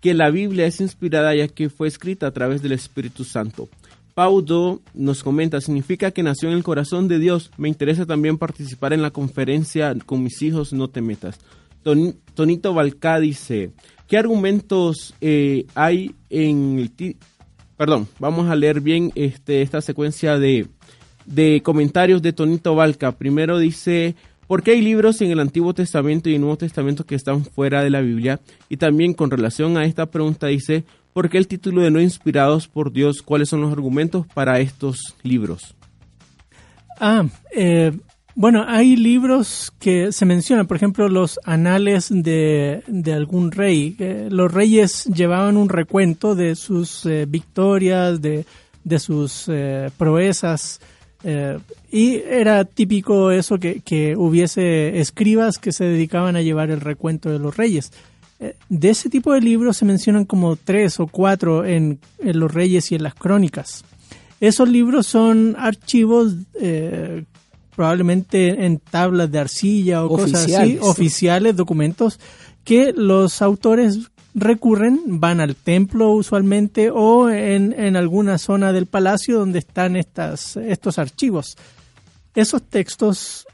[0.00, 3.68] que la Biblia es inspirada ya que fue escrita a través del Espíritu Santo.
[4.14, 7.50] Paudo nos comenta, significa que nació en el corazón de Dios.
[7.56, 11.38] Me interesa también participar en la conferencia con mis hijos, no te metas.
[11.84, 13.70] Toni- Tonito Balcá dice,
[14.08, 17.16] ¿qué argumentos eh, hay en el...
[17.76, 20.66] Perdón, vamos a leer bien este, esta secuencia de,
[21.26, 23.12] de comentarios de Tonito Balca.
[23.12, 24.16] Primero dice,
[24.48, 27.84] ¿por qué hay libros en el Antiguo Testamento y el Nuevo Testamento que están fuera
[27.84, 28.40] de la Biblia?
[28.68, 32.66] Y también con relación a esta pregunta dice, ¿por qué el título de no inspirados
[32.66, 33.22] por Dios?
[33.22, 35.76] ¿Cuáles son los argumentos para estos libros?
[36.98, 37.92] Ah, eh,
[38.34, 43.96] bueno, hay libros que se mencionan, por ejemplo, los anales de, de algún rey.
[43.98, 48.46] Eh, los reyes llevaban un recuento de sus eh, victorias, de,
[48.82, 49.50] de sus
[49.98, 50.80] proezas,
[51.24, 51.58] eh,
[51.90, 57.30] y era típico eso que, que hubiese escribas que se dedicaban a llevar el recuento
[57.30, 57.92] de los reyes.
[58.40, 62.52] Eh, De ese tipo de libros se mencionan como tres o cuatro en, en los
[62.54, 63.84] reyes y en las crónicas.
[64.40, 67.24] Esos libros son archivos eh,
[67.74, 70.78] probablemente en tablas de arcilla o cosas así, Oficiales.
[70.82, 72.20] oficiales, documentos
[72.64, 74.10] que los autores
[74.40, 80.56] recurren, van al templo usualmente o en, en alguna zona del palacio donde están estas,
[80.56, 81.56] estos archivos.
[82.34, 83.46] Esos textos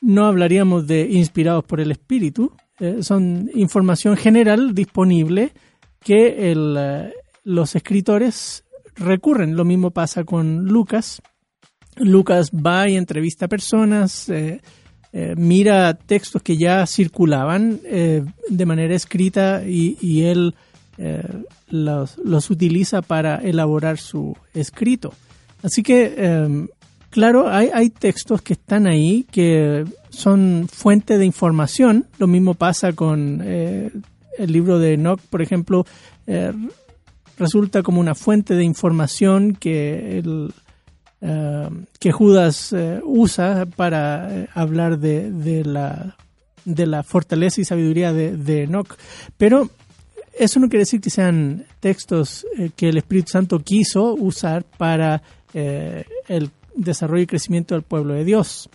[0.00, 5.52] no hablaríamos de inspirados por el espíritu, eh, son información general disponible
[6.00, 7.12] que el, eh,
[7.44, 8.64] los escritores
[8.96, 9.56] recurren.
[9.56, 11.22] Lo mismo pasa con Lucas.
[11.96, 14.60] Lucas va y entrevista a personas, eh,
[15.18, 20.54] eh, mira textos que ya circulaban eh, de manera escrita y, él
[20.98, 21.22] eh,
[21.68, 22.18] los,
[22.50, 25.14] utiliza para elaborar su escrito.
[25.62, 26.66] Así que, eh,
[27.08, 32.04] claro, hay, hay textos que están ahí que son fuente de información.
[32.18, 34.02] Lo mismo pasa con el
[34.38, 35.86] libro de Enoch, por ejemplo,
[37.38, 40.52] resulta como una fuente de información que el,
[41.22, 41.68] eh,
[41.98, 46.14] que Judas eh, usa para eh, hablar de, la
[46.66, 48.94] de la fortaleza y sabiduría de, Enoch.
[49.38, 49.70] Pero
[50.38, 55.22] eso no quiere decir que sean textos que el Espíritu Santo quiso usar para
[55.54, 58.68] el desarrollo y crecimiento del pueblo de Dios.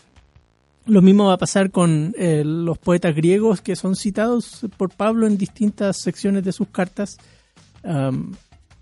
[0.87, 5.37] Lo mismo va a pasar con los poetas griegos que son citados por Pablo en
[5.37, 7.17] distintas secciones de sus cartas,
[7.83, 8.33] um,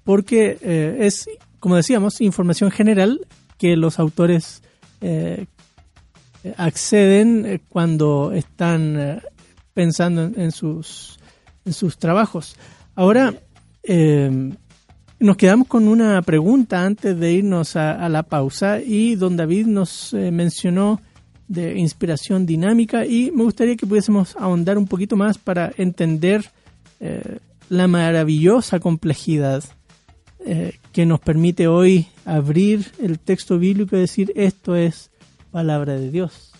[0.05, 0.57] porque
[1.01, 1.27] es,
[1.59, 3.19] como decíamos, información general
[3.59, 4.63] que los autores
[5.01, 5.45] eh,
[6.57, 9.21] acceden eh, cuando están eh,
[9.73, 11.19] pensando en, sus,
[11.65, 12.55] en sus trabajos.
[12.95, 13.33] Ahora,
[13.83, 14.51] eh,
[15.19, 20.13] nos quedamos con una pregunta antes de irnos a, la pausa y don David nos
[20.13, 21.01] mencionó
[21.47, 26.49] de inspiración dinámica y me gustaría que pudiésemos ahondar un poquito más para entender
[27.67, 29.65] la maravillosa complejidad
[30.91, 35.11] que nos permite hoy abrir el texto bíblico y decir esto es
[35.51, 36.51] palabra de Dios.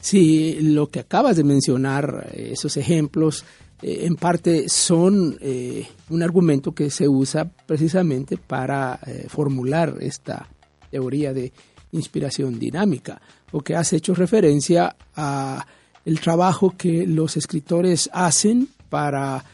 [0.00, 3.44] Sí, lo que acabas de mencionar, eh, esos ejemplos,
[3.82, 8.98] eh, en parte son eh, un argumento que se usa precisamente para
[9.28, 10.48] formular esta
[10.90, 11.52] teoría de
[11.92, 15.66] inspiración dinámica, porque has hecho referencia a
[16.04, 19.44] el trabajo que los escritores hacen para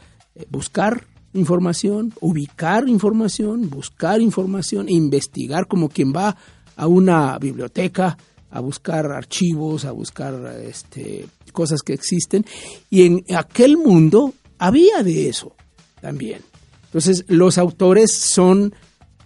[0.51, 6.36] buscar información, ubicar información, buscar información, investigar como quien va
[6.77, 8.16] a una biblioteca
[8.51, 12.47] a buscar archivos, a buscar este, cosas que existen.
[12.89, 15.56] Y en aquel mundo había de eso
[16.01, 16.40] también.
[16.85, 18.73] Entonces, los autores son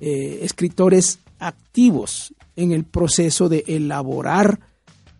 [0.00, 4.58] eh, escritores activos en el proceso de elaborar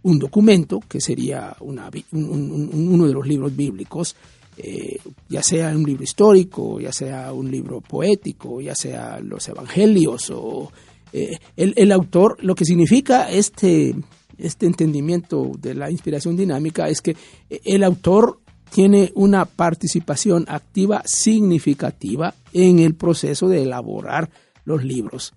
[0.02, 4.16] un documento, que sería una, un, un, uno de los libros bíblicos,
[4.58, 4.98] eh,
[5.28, 10.72] ya sea un libro histórico, ya sea un libro poético, ya sea los evangelios o
[11.12, 13.94] eh, el, autor, lo que significa este,
[14.36, 17.16] este entendimiento de la inspiración dinámica es que
[17.48, 18.40] el autor
[18.70, 24.28] tiene una participación activa significativa en el proceso de elaborar
[24.64, 25.32] los libros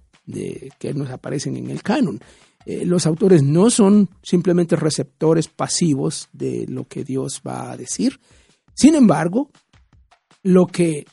[0.80, 2.20] que nos aparecen en el canon.
[2.66, 8.20] Eh, los autores no son simplemente receptores pasivos de lo que Dios va a decir.
[8.74, 9.50] Sin embargo,
[10.44, 11.06] lo que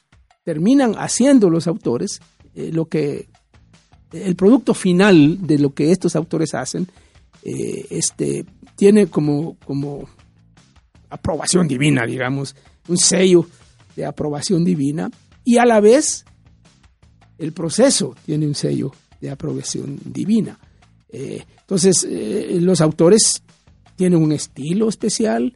[0.45, 2.21] terminan haciendo los autores,
[2.55, 3.29] eh, lo que
[4.13, 6.89] el producto final de lo que estos autores hacen,
[7.43, 10.09] eh, este, tiene como, como
[11.11, 12.57] aprobación divina, digamos,
[12.89, 13.47] un sello
[13.95, 15.11] de aprobación divina,
[15.45, 16.25] y a la vez
[17.37, 20.59] el proceso tiene un sello de aprobación divina.
[21.11, 23.43] Eh, entonces, los autores
[23.97, 25.55] tienen un estilo especial,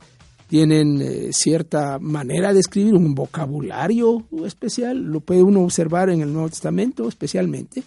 [0.52, 6.30] tienen eh, cierta manera de escribir, un vocabulario especial, lo puede uno observar en el
[6.30, 7.82] Nuevo Testamento especialmente.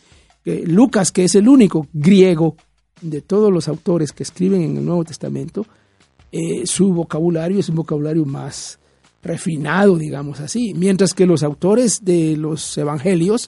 [0.66, 2.56] Lucas, que es el único griego
[3.02, 5.68] de todos los autores que escriben en el Nuevo Testamento,
[6.64, 8.80] su vocabulario es un vocabulario más
[9.22, 13.48] refinado, digamos así, mientras que los autores de los evangelios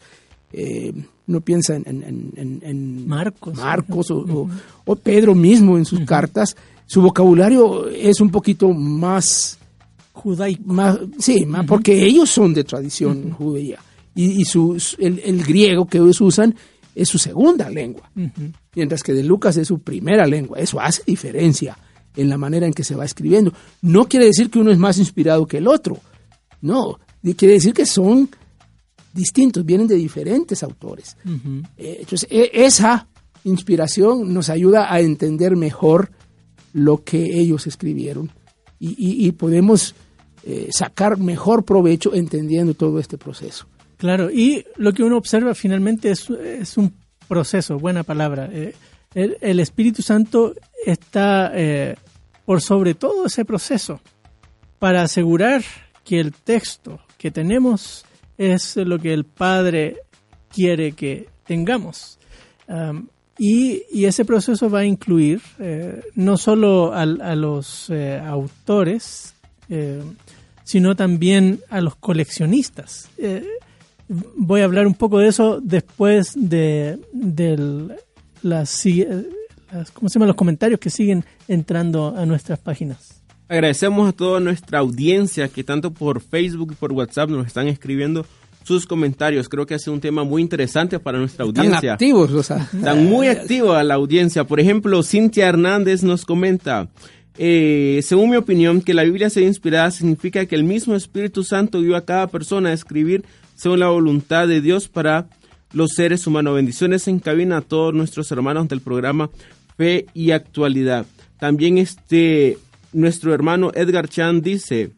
[0.54, 0.94] eh,
[1.28, 3.58] uno piensa en, en- en- en Marcos.
[3.58, 4.50] Marcos o, o-
[4.86, 6.56] o Pedro mismo en sus cartas,
[6.88, 9.60] su vocabulario es un poquito más,
[10.14, 10.64] Judaico.
[10.66, 13.78] más sí, más porque ellos son de tradición judía
[14.16, 16.56] y, y su, el, el griego que ellos usan
[16.96, 18.10] es su segunda lengua,
[18.74, 20.58] mientras que de Lucas es su primera lengua.
[20.58, 21.78] Eso hace diferencia
[22.16, 23.54] en la manera en que se va escribiendo.
[23.84, 26.00] No quiere decir que uno es más inspirado que el otro,
[26.62, 26.98] no,
[27.36, 28.28] quiere decir que son
[29.14, 31.16] distintos, vienen de diferentes autores.
[31.78, 33.08] Eh, Entonces, e- esa
[33.44, 36.10] inspiración nos ayuda a entender mejor
[36.78, 38.30] lo que ellos escribieron
[38.80, 39.96] y, y- y podemos
[40.44, 43.66] eh, sacar mejor provecho entendiendo todo este proceso.
[43.98, 46.94] Claro, y lo que uno observa finalmente es, es un
[47.28, 48.48] proceso, buena palabra.
[48.54, 48.74] Eh,
[49.16, 50.54] el, el Espíritu Santo
[50.86, 51.96] está eh,
[52.46, 54.00] por sobre todo ese proceso
[54.80, 55.64] para asegurar
[56.06, 58.06] que el texto que tenemos
[58.38, 59.98] es lo que el Padre
[60.54, 62.20] quiere que tengamos.
[62.68, 63.08] Am,
[63.40, 69.34] y, y ese proceso va a incluir eh, no solo al- a, los eh, autores,
[69.70, 70.02] eh,
[70.64, 73.10] sino también a los coleccionistas.
[74.38, 78.86] Voy a hablar un poco de eso después de, las,
[79.72, 83.22] las- ¿cómo se los comentarios que siguen entrando a nuestras páginas.
[83.50, 88.26] Agradecemos a toda nuestra audiencia que tanto por Facebook y por WhatsApp nos están escribiendo
[88.68, 89.48] sus comentarios.
[89.48, 91.94] Creo que ha sido un tema muy interesante para nuestra Están audiencia.
[91.94, 94.44] activos, o sea, Están muy activa la audiencia.
[94.44, 96.90] Por ejemplo, Cintia Hernández nos comenta,
[97.38, 101.82] eh, según mi opinión, que la Biblia sea inspirada significa que el mismo Espíritu Santo
[101.82, 103.24] dio a cada persona a escribir
[103.56, 105.30] según la voluntad de Dios para
[105.72, 106.56] los seres humanos.
[106.56, 109.30] Bendiciones en cabina a todos nuestros hermanos del programa
[109.78, 111.06] Fe y Actualidad.
[111.40, 112.58] También este,
[112.92, 114.92] nuestro hermano Edgar Chan dice,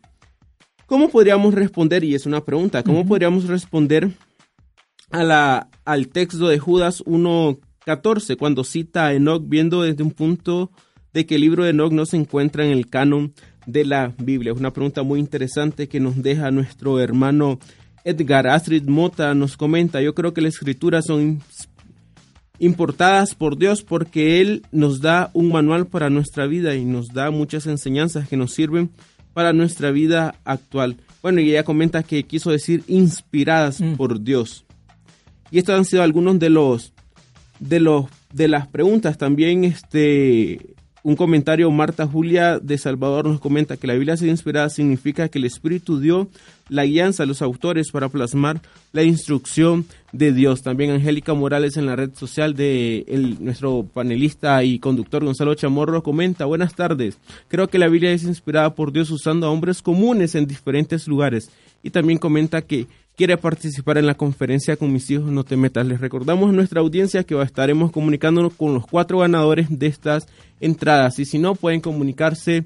[0.89, 2.03] ¿cómo podríamos responder?
[2.03, 4.09] Y es una pregunta, ¿cómo podríamos responder
[5.11, 10.71] a la, al texto de Judas 1.14, cuando cita a Enoch viendo desde un punto
[11.13, 13.33] de que el libro de Enoch no se encuentra en el canon
[13.67, 14.51] de la Biblia.
[14.51, 17.59] Es una pregunta muy interesante que nos deja nuestro hermano
[18.03, 19.33] Edgar Astrid Mota.
[19.35, 21.41] Nos comenta, yo creo que las escrituras son
[22.57, 27.29] importadas por Dios porque Él nos da un manual para nuestra vida y nos da
[27.29, 28.89] muchas enseñanzas que nos sirven
[29.33, 30.97] para nuestra vida actual.
[31.21, 33.95] Bueno, y ella comenta que quiso decir inspiradas Mm.
[33.95, 34.65] por Dios.
[35.51, 36.93] Y estos han sido algunos de los
[37.59, 39.17] de los de las preguntas.
[39.17, 40.75] También este
[41.09, 45.39] un comentario Marta Julia de Salvador nos comenta que la Biblia sea inspirada significa que
[45.39, 46.27] el Espíritu dio
[46.69, 48.61] la guianza a los autores para plasmar
[48.93, 50.61] la instrucción de Dios.
[50.61, 56.03] También Angélica Morales en la red social de el- nuestro panelista y conductor Gonzalo Chamorro
[56.03, 57.17] comenta, buenas tardes,
[57.47, 61.49] creo que la Biblia es inspirada por Dios usando a hombres comunes en diferentes lugares.
[61.81, 62.85] Y también comenta que
[63.19, 65.85] quiere participar en la conferencia con mis hijos, no te metas.
[65.85, 70.25] Les recordamos a nuestra audiencia que estaremos comunicándonos con los cuatro ganadores de estas
[70.61, 71.19] entradas.
[71.19, 72.63] Y si no, pueden comunicarse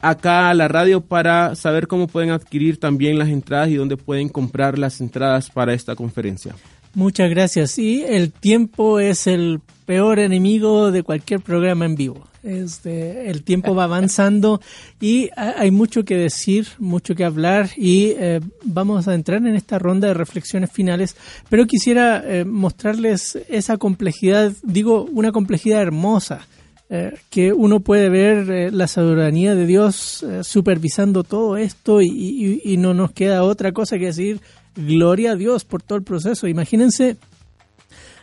[0.00, 4.28] acá a la radio para saber cómo pueden adquirir también las entradas y dónde pueden
[4.28, 6.56] comprar las entradas para esta conferencia.
[6.94, 7.78] Muchas gracias.
[7.78, 12.33] Y el tiempo es el peor enemigo de cualquier programa en vivo.
[12.44, 14.60] Este, el tiempo va avanzando
[15.00, 19.56] y ha- hay mucho que decir, mucho que hablar y eh, vamos a entrar en
[19.56, 21.16] esta ronda de reflexiones finales.
[21.48, 26.46] Pero quisiera eh, mostrarles esa complejidad, digo, una complejidad hermosa.
[26.90, 32.76] eh, que uno puede ver eh, la soberanía de Dios eh, supervisando todo esto y
[32.78, 34.40] no nos queda otra cosa que decir
[34.76, 36.46] gloria a Dios por todo el proceso.
[36.46, 37.16] Imagínense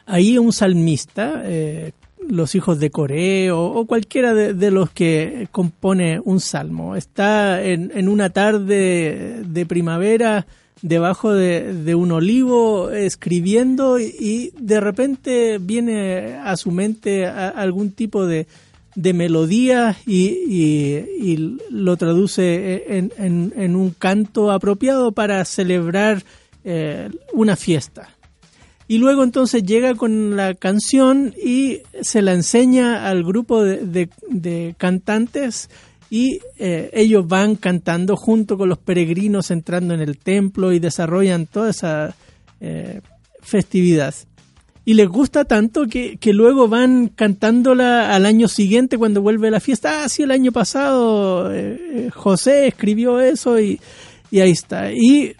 [0.05, 1.91] ahí un salmista, eh,
[2.29, 6.95] los hijos de Coré o, cualquiera de, los que compone un salmo.
[6.95, 10.45] Está en, en una tarde de primavera
[10.81, 17.91] debajo de, de un olivo escribiendo y, de repente viene a su mente a- algún
[17.91, 18.47] tipo de,
[18.95, 26.23] de melodía y, y- y lo traduce en, en- en un canto apropiado para celebrar
[26.63, 28.09] eh, una fiesta.
[28.91, 35.69] Y luego entonces llega con la canción y se la enseña al grupo de, cantantes
[36.09, 41.45] y eh, ellos van cantando junto con los peregrinos entrando en el templo y desarrollan
[41.45, 42.15] toda esa
[42.59, 42.99] eh,
[43.39, 44.13] festividad.
[44.83, 49.61] Y les gusta tanto que, que luego van cantándola al año siguiente cuando vuelve la
[49.61, 50.03] fiesta.
[50.03, 53.79] Ah, sí, el año pasado eh, José escribió eso y,
[54.31, 54.91] y ahí está.
[54.91, 55.33] Y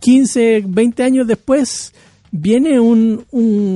[0.00, 1.94] 15, 20 años después
[2.32, 3.26] viene un,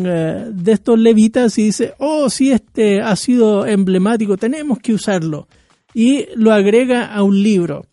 [0.07, 5.47] eh, de estos levitas y dice, oh, sí, este ha sido emblemático, tenemos que usarlo.
[5.95, 7.87] Y lo agrega a un libro.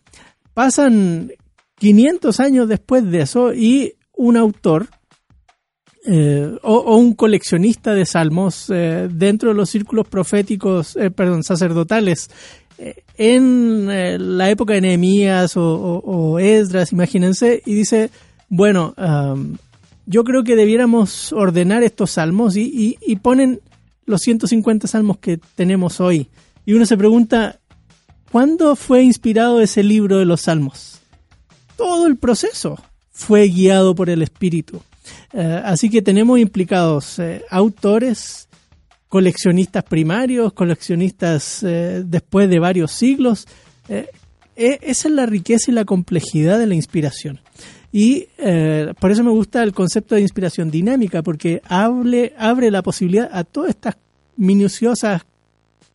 [0.54, 1.30] Pasan
[1.76, 4.88] 500 años después de eso y un autor
[6.06, 12.30] eh, o, un coleccionista de salmos eh, dentro de los círculos proféticos, perdón, sacerdotales,
[13.16, 18.10] en la época de Nehemías o, Esdras, imagínense, y dice,
[18.48, 18.94] bueno,
[20.06, 23.60] yo creo que debiéramos ordenar estos salmos y, y- y ponen
[24.06, 26.28] los 150 salmos que tenemos hoy.
[26.66, 27.58] Y uno se pregunta,
[28.30, 31.00] ¿cuándo fue inspirado ese libro de los salmos?
[31.76, 32.78] Todo el proceso
[33.10, 34.80] fue guiado por el Espíritu.
[35.32, 38.48] Eh, así que tenemos implicados eh, autores,
[39.08, 43.46] coleccionistas primarios, coleccionistas eh, después de varios siglos.
[43.88, 44.08] E-
[44.56, 47.40] esa es la riqueza y la complejidad de la inspiración.
[47.96, 52.82] Y eh, por eso me gusta el concepto de inspiración dinámica, porque abre, abre la
[52.82, 53.96] posibilidad a todas estas
[54.36, 55.22] minuciosas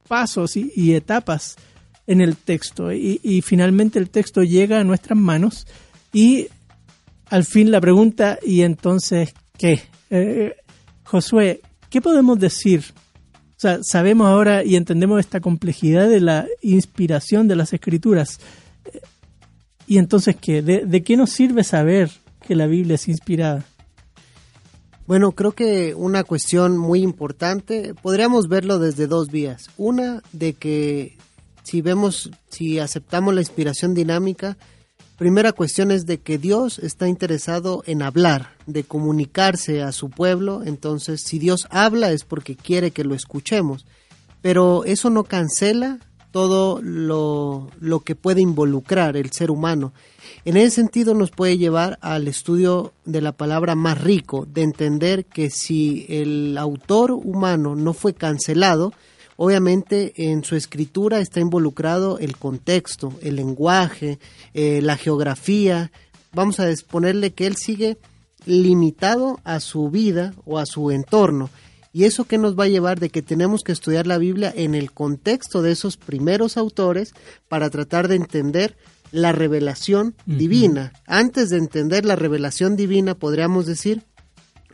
[0.07, 1.57] pasos y, etapas
[2.07, 2.93] en el texto.
[2.93, 5.67] Y, y finalmente el texto llega a nuestras manos
[6.13, 6.47] y
[7.29, 9.81] al fin la pregunta, ¿y entonces qué?
[10.09, 10.55] Eh,
[11.03, 11.59] Josué,
[11.89, 12.85] ¿qué podemos decir?
[13.57, 18.39] O sea, sabemos ahora y entendemos esta complejidad de la inspiración de las escrituras.
[19.89, 20.61] ¿Y entonces qué?
[20.61, 22.11] ¿De, de qué nos sirve saber
[22.47, 23.65] que la Biblia es inspirada?
[25.07, 29.71] Bueno, creo que una cuestión muy importante, podríamos verlo desde dos vías.
[29.77, 31.17] Una, de que
[31.63, 34.57] si vemos, si aceptamos la inspiración dinámica,
[35.17, 40.61] primera cuestión es de que Dios está interesado en hablar, de comunicarse a su pueblo,
[40.63, 43.87] entonces si Dios habla es porque quiere que lo escuchemos,
[44.43, 45.97] pero eso no cancela
[46.31, 49.93] todo lo, lo que puede involucrar el ser humano.
[50.45, 55.25] En ese sentido nos puede llevar al estudio de la palabra más rico, de entender
[55.25, 58.93] que si el autor humano no fue cancelado,
[59.35, 64.19] obviamente en su escritura está involucrado el contexto, el lenguaje,
[64.53, 65.91] eh, la geografía.
[66.33, 67.97] Vamos a ponerle que él sigue
[68.45, 71.49] limitado a su vida o a su entorno.
[71.91, 74.75] ¿Y eso qué nos va a llevar de que tenemos que estudiar la Biblia en
[74.75, 77.13] el contexto de esos primeros autores
[77.47, 78.77] para tratar de entender
[79.11, 80.93] la revelación divina?
[81.07, 84.03] Antes de entender la revelación divina, podríamos decir,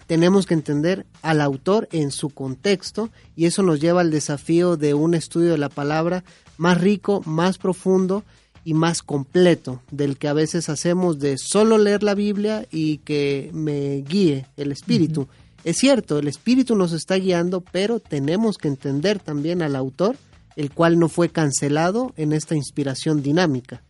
[0.08, 4.94] tenemos que entender al autor en su contexto y eso nos lleva al desafío de
[4.94, 6.24] un estudio de la palabra
[6.58, 8.24] más rico, más profundo
[8.64, 13.50] y más completo del que a veces hacemos de solo leer la Biblia y que
[13.54, 15.28] me guíe el Espíritu.
[15.66, 20.16] Es cierto, el Espíritu nos está guiando, pero tenemos que entender también al autor,
[20.56, 23.82] el cual no fue cancelado en esta inspiración dinámica.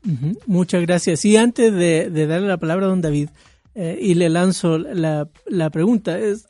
[0.48, 1.26] Muchas gracias.
[1.26, 3.28] Y antes de, darle la palabra a don David,
[3.76, 5.28] eh, y le lanzo la,
[5.70, 6.48] pregunta, es,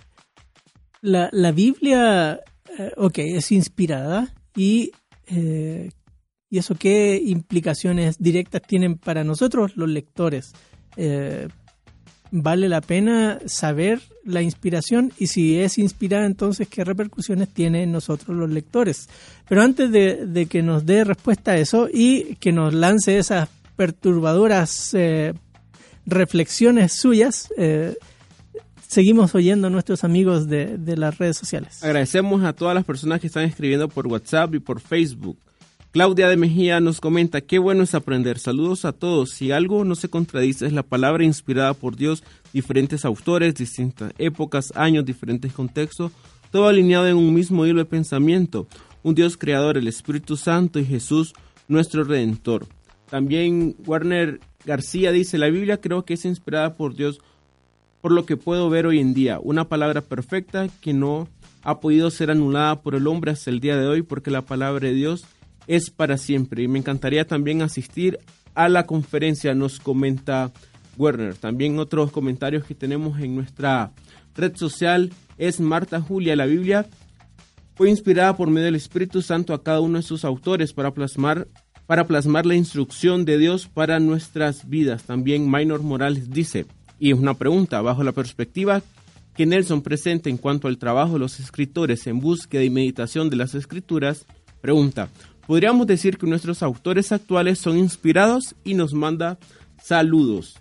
[1.02, 2.42] la, la Biblia,
[2.78, 4.92] eh, es inspirada y,
[5.26, 5.90] eh,
[6.52, 10.54] y eso qué implicaciones directas tienen para nosotros los lectores.
[12.38, 17.94] Vale la pena saber la inspiración y si es inspirada entonces qué repercusiones tiene en
[17.94, 19.08] nosotros los lectores.
[19.48, 23.48] Pero antes de, que nos dé respuesta a eso y que nos lance esas
[23.78, 25.34] perturbadoras eh,
[26.06, 27.98] reflexiones suyas, eh,
[28.86, 31.82] seguimos oyendo a nuestros amigos de las redes sociales.
[31.86, 35.38] Agradecemos a todas las personas que están escribiendo por WhatsApp y por Facebook.
[35.96, 38.38] Claudia de Mejía nos comenta, qué bueno es aprender.
[38.38, 39.30] Saludos a todos.
[39.30, 44.74] Si algo no se contradice es la palabra inspirada por Dios, diferentes autores, distintas épocas,
[44.76, 46.12] años, diferentes contextos,
[46.52, 48.68] todo alineado en un mismo hilo de pensamiento.
[49.04, 51.34] Un Dios creador, el Espíritu Santo y Jesús,
[51.70, 52.68] nuestro Redentor.
[53.10, 57.22] También Warner García dice, la Biblia creo que es inspirada por Dios
[58.02, 59.40] por lo que puedo ver hoy en día.
[59.42, 61.30] Una palabra perfecta que no
[61.64, 64.90] ha podido ser anulada por el hombre hasta el día de hoy porque la palabra
[64.90, 65.26] de Dios
[65.68, 66.64] es para siempre.
[66.64, 68.20] Y me encantaría también asistir
[68.54, 70.52] a la conferencia, nos comenta
[70.98, 71.36] Werner.
[71.36, 73.92] También otros comentarios que tenemos en nuestra
[74.36, 76.86] red social es Marta Julia, la Biblia
[77.76, 81.48] fue inspirada por medio del Espíritu Santo a cada uno de sus autores para plasmar
[81.88, 85.04] para plasmar la instrucción de Dios para nuestras vidas.
[85.04, 86.66] También Minor Morales dice,
[87.00, 88.82] y es una pregunta, bajo la perspectiva
[89.36, 93.36] que Nelson presenta en cuanto al trabajo de los escritores en búsqueda y meditación de
[93.36, 94.26] las escrituras,
[94.62, 95.10] pregunta,
[95.48, 99.38] ¿podríamos decir que nuestros autores actuales son inspirados y nos manda
[99.82, 100.58] saludos?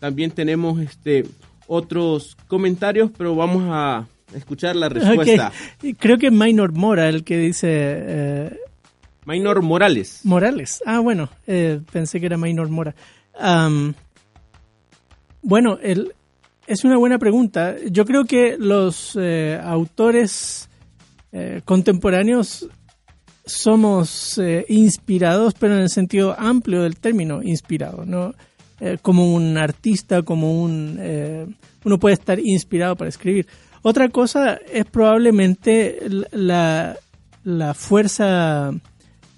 [0.00, 1.24] También tenemos este
[1.66, 5.52] otros comentarios, pero vamos a escuchar la respuesta.
[5.98, 8.58] Creo que es Minor Mora el que dice eh,
[9.24, 10.20] Minor Morales.
[10.24, 10.82] Morales.
[10.84, 12.94] Ah, bueno, eh, pensé que era Minor Mora.
[15.46, 16.14] Bueno, el,
[16.66, 17.76] es una buena pregunta.
[17.90, 20.70] Yo creo que los eh, autores
[21.32, 22.66] eh, contemporáneos
[23.46, 28.34] somos eh, inspirados, pero en el sentido amplio del término inspirado, ¿no?
[28.80, 30.96] Eh, como un artista, como un...
[31.00, 31.46] eh,
[31.84, 33.46] uno puede estar inspirado para escribir.
[33.82, 35.98] Otra cosa es probablemente
[36.32, 36.96] la,
[37.44, 38.72] la fuerza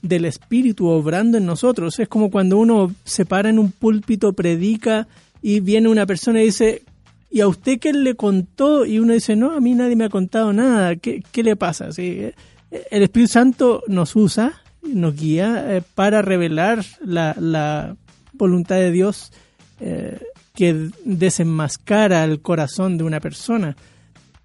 [0.02, 1.98] del espíritu obrando en nosotros.
[1.98, 5.08] Es como cuando uno se para en un púlpito, predica
[5.42, 6.82] y viene una persona y dice,
[7.30, 8.86] ¿y a usted qué le contó?
[8.86, 10.94] Y uno dice, no, a mí nadie me ha contado nada.
[10.94, 11.92] ¿Qué, qué le pasa?
[11.92, 12.30] Sí,
[12.70, 17.96] el Espíritu Santo nos usa, nos guía eh, para revelar la,
[18.32, 19.32] voluntad de Dios
[19.80, 20.20] eh,
[20.54, 23.76] que desenmascara el corazón de una persona.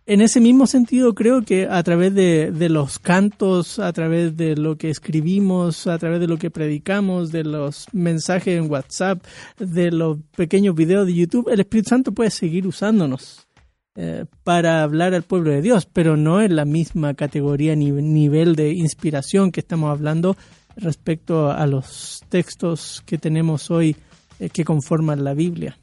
[0.06, 4.77] En ese mismo sentido, creo que a través de los cantos, a través de lo
[4.77, 9.23] que escribimos, a través de lo que predicamos, de los mensajes en WhatsApp,
[9.60, 13.48] de los pequeños videos de YouTube, el Espíritu Santo puede seguir usándonos
[13.95, 18.55] eh, para hablar al pueblo de Dios, pero no en la misma categoría ni nivel
[18.55, 20.38] de inspiración que estamos hablando
[20.77, 23.95] respecto a los textos que tenemos hoy
[24.39, 25.77] eh, que conforman la Biblia.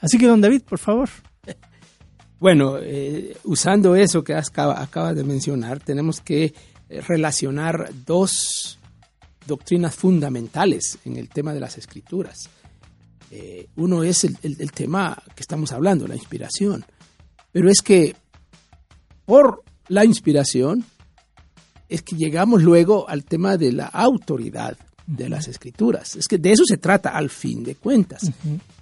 [0.00, 1.08] Así que, don David, por favor.
[2.40, 6.52] Bueno, eh, usando eso que acaba- acabas de mencionar, tenemos que
[7.06, 8.78] relacionar dos
[9.46, 12.50] doctrinas fundamentales en el tema de las escrituras.
[13.76, 16.84] Uno es el tema que estamos hablando, la inspiración.
[17.52, 18.16] Pero es que
[19.24, 20.84] por la inspiración
[21.88, 24.76] es que llegamos luego al tema de la autoridad
[25.06, 26.16] de las escrituras.
[26.16, 28.30] Es que de eso se trata al fin de cuentas.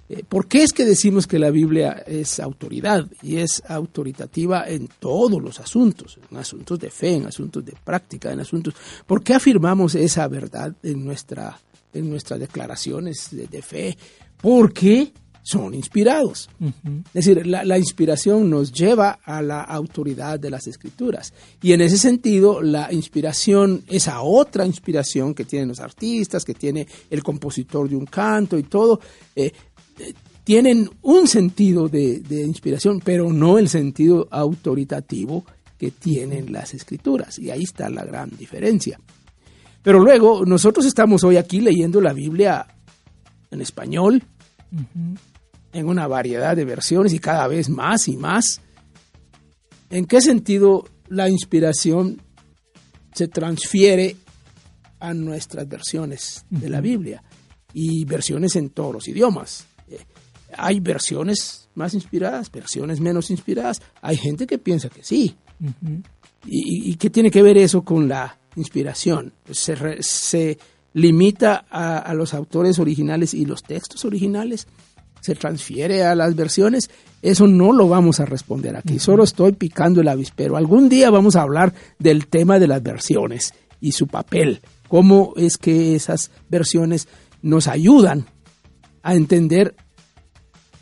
[0.09, 4.89] Eh, ¿Por qué es que decimos que la Biblia es autoridad y es autoritativa en
[4.99, 8.75] todos los asuntos, en asuntos de fe, en asuntos de práctica, en asuntos...
[9.07, 11.59] ¿Por qué afirmamos esa verdad en, nuestra,
[11.93, 13.97] en nuestras declaraciones de, de fe?
[14.41, 15.13] Porque
[15.43, 16.49] son inspirados.
[17.09, 21.33] Es decir, la, la inspiración nos lleva a la autoridad de las escrituras.
[21.63, 26.87] Y en ese sentido, la inspiración, esa otra inspiración que tienen los artistas, que tiene
[27.09, 29.01] el compositor de un canto y todo,
[29.35, 29.53] eh,
[29.99, 30.15] eh,
[30.45, 35.45] tienen un sentido de, de inspiración, pero no el sentido autoritativo
[35.79, 37.39] que tienen las escrituras.
[37.39, 39.01] Y ahí está la gran diferencia.
[39.83, 42.67] Pero luego, nosotros estamos hoy aquí leyendo la Biblia
[43.51, 44.23] en español,
[45.73, 48.61] en una variedad de versiones y cada vez más y más.
[49.91, 52.21] ¿En qué sentido la inspiración
[53.15, 54.17] se transfiere
[55.01, 57.23] a nuestras versiones de la Biblia?
[57.73, 59.65] Y versiones en todos los idiomas.
[59.89, 59.99] Eh,
[60.57, 63.81] Hay versiones más inspiradas, versiones menos inspiradas.
[64.03, 65.37] Hay gente que piensa que sí.
[66.47, 69.33] ¿Y, y qué tiene que ver eso con la inspiración?
[69.51, 70.59] ¿Se, re- se
[70.95, 74.67] limita a, a los autores originales y los textos originales?
[75.21, 76.91] ¿Se transfiere a las versiones?
[77.23, 78.99] Eso no lo vamos a responder aquí.
[78.99, 80.57] Solo estoy picando el avispero.
[80.57, 84.61] Algún día vamos a hablar del tema de las versiones y su papel.
[84.89, 87.09] Cómo es que esas versiones
[87.43, 88.27] nos ayudan
[89.03, 89.75] a entender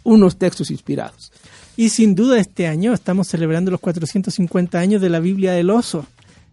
[0.04, 1.32] unos textos inspirados.
[1.76, 6.06] Y sin duda este año estamos celebrando los 450 años de la Biblia del Oso,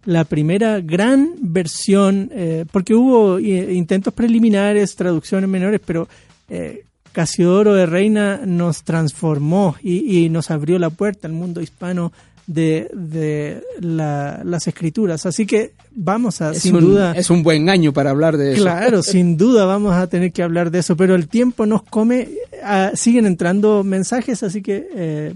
[0.05, 6.07] la primera gran versión, eh, porque hubo eh, intentos preliminares, traducciones menores, pero
[6.47, 6.84] eh,
[7.15, 12.11] Casiodoro de Reina nos transformó y, y nos abrió la puerta al mundo hispano
[12.45, 15.25] de, de la- las escrituras.
[15.25, 17.13] Así que vamos a, Es sin un, duda...
[17.13, 18.63] es un buen año para hablar de eso.
[18.63, 22.27] Claro, sin duda vamos a tener que hablar de eso, pero el tiempo nos come,
[22.61, 25.33] ah, siguen entrando mensajes, así que eh,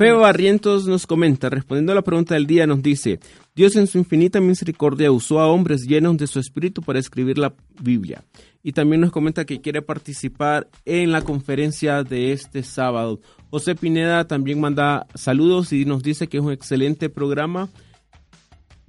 [0.00, 3.20] Feo Barrientos nos comenta, respondiendo a la pregunta del día, nos dice,
[3.54, 7.52] Dios en su infinita misericordia usó a hombres llenos de su espíritu para escribir la
[7.82, 8.24] Biblia.
[8.62, 13.20] Y también nos comenta que quiere participar en la conferencia de este sábado.
[13.50, 17.68] José Pineda también manda saludos y nos dice que es un excelente programa.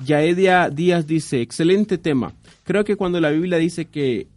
[0.06, 2.36] Yaedia Díaz dice, excelente tema.
[2.64, 4.30] Creo que cuando la Biblia dice que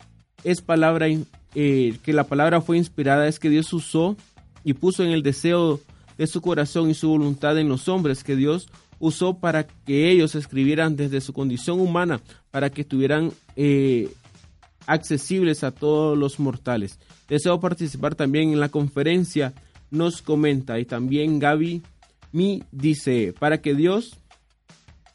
[0.42, 1.06] es palabra,
[1.54, 4.16] eh, que la palabra fue inspirada, es que Dios usó
[4.64, 5.80] y puso en el deseo
[6.18, 8.68] de su corazón y su voluntad en los hombres que Dios
[8.98, 12.20] usó para que ellos escribieran desde su condición humana,
[12.50, 14.10] para que estuvieran eh,
[14.86, 16.98] accesibles a todos los mortales.
[17.28, 19.52] Deseo participar también en la conferencia,
[19.90, 21.82] nos comenta, y también Gaby
[22.32, 24.18] mi dice, para que Dios,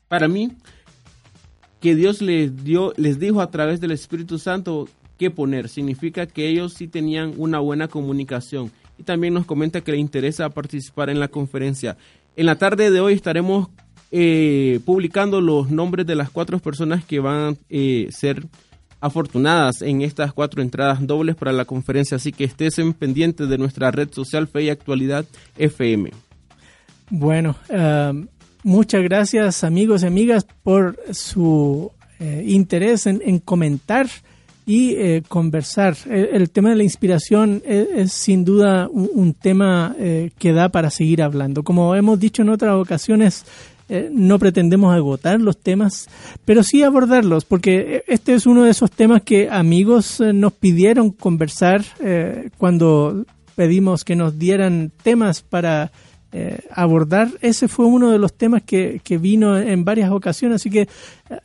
[0.08, 0.54] para mí,
[1.82, 5.68] que Dios les dio, les dijo a través del Espíritu Santo qué poner.
[5.68, 8.72] Significa que ellos sí tenían una buena comunicación.
[9.00, 11.98] Y también nos comenta que le interesa participar en la conferencia.
[12.36, 13.70] En la tarde de hoy estaremos
[14.12, 18.46] eh, publicando los nombres de las cuatro personas que van a eh, ser
[19.02, 22.18] afortunadas en estas cuatro entradas dobles para la conferencia.
[22.18, 25.26] Así que estés en pendiente de nuestra red social Fe y Actualidad
[25.58, 26.12] FM.
[27.10, 28.26] Bueno, eh,
[28.64, 34.08] muchas gracias amigos y amigas por su eh, interés en, en comentar
[34.70, 35.98] y eh, conversar.
[36.08, 40.92] El, tema de la inspiración es, es sin duda un, tema eh, que da para
[40.92, 41.64] seguir hablando.
[41.64, 43.46] Como hemos dicho en otras ocasiones,
[43.90, 46.08] eh, no pretendemos agotar los temas,
[46.46, 51.10] pero sí abordarlos, porque este es uno de esos temas que amigos eh, nos pidieron
[51.10, 53.26] conversar eh, cuando
[53.56, 55.92] pedimos que nos dieran temas para
[56.32, 57.30] eh, abordar.
[57.42, 60.88] Ese fue uno de los temas que, que vino en varias ocasiones, así que eh,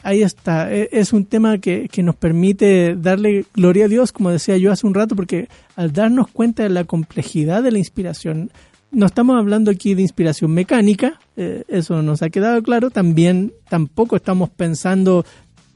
[0.02, 0.72] ahí está.
[0.74, 4.70] E- Es un tema que, que nos permite darle gloria a Dios, como decía yo
[4.72, 8.50] hace un rato, porque al darnos cuenta de la complejidad de la inspiración,
[8.90, 14.14] no estamos hablando aquí de inspiración mecánica, eh, eso nos ha quedado claro, también tampoco
[14.16, 15.24] estamos pensando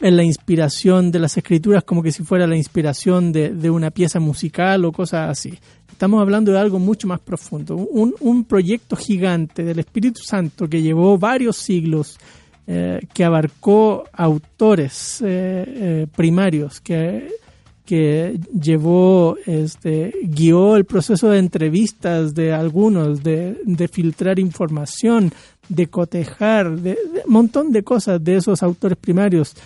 [0.01, 3.91] en la inspiración de las escrituras como que si fuera la inspiración de, de una
[3.91, 5.59] pieza musical o cosas así.
[5.99, 10.81] Estamos hablando de algo mucho más profundo, un, un proyecto gigante del Espíritu Santo que
[10.81, 12.21] llevó varios siglos,
[12.69, 17.29] eh, que abarcó autores eh, eh, primarios, que,
[17.85, 25.33] que llevó, este, guió el proceso de entrevistas de algunos, de, de filtrar información,
[25.69, 26.97] de cotejar, de,
[27.27, 29.57] un montón de cosas de esos autores primarios.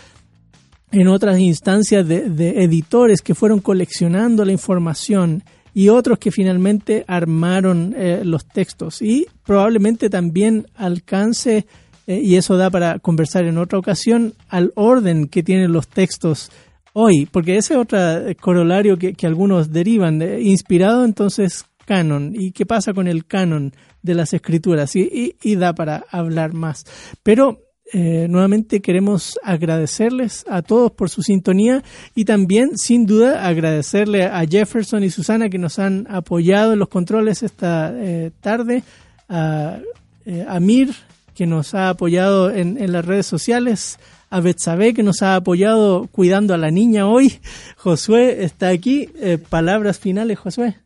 [0.92, 5.42] En otras instancias de, de editores que fueron coleccionando la información
[5.74, 9.03] y otros que finalmente armaron eh, los textos.
[9.03, 11.66] Y probablemente también alcance,
[12.07, 16.51] eh, y eso da para conversar en otra ocasión, al orden que tienen los textos
[16.93, 22.32] hoy, porque ese es otro eh, corolario que, que algunos derivan, de, inspirado entonces canon,
[22.35, 23.73] y qué pasa con el canon
[24.03, 26.85] de las escrituras, y da para hablar más.
[27.23, 31.82] Pero eh, nuevamente queremos agradecerles a todos por su sintonía
[32.14, 36.88] y también, sin duda, agradecerle a Jefferson y Susana que nos han apoyado en los
[36.88, 38.82] controles esta eh, tarde,
[39.28, 39.78] a,
[40.24, 40.94] eh, Mir
[41.34, 43.98] que nos ha apoyado en, en las redes sociales,
[44.32, 47.38] a Betsabe que nos ha apoyado cuidando a la niña hoy.
[47.76, 49.10] Josué está aquí.
[49.16, 50.78] Eh, palabras finales, Josué.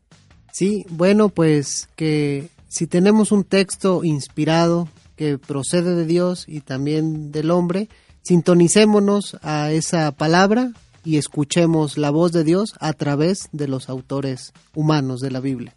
[0.51, 7.31] Sí, bueno, pues que si tenemos un texto inspirado que procede de Dios y también
[7.31, 7.89] del hombre,
[8.21, 10.71] sintonicémonos a esa palabra
[11.03, 15.75] y escuchemos la voz de Dios a través de los autores humanos de la Biblia.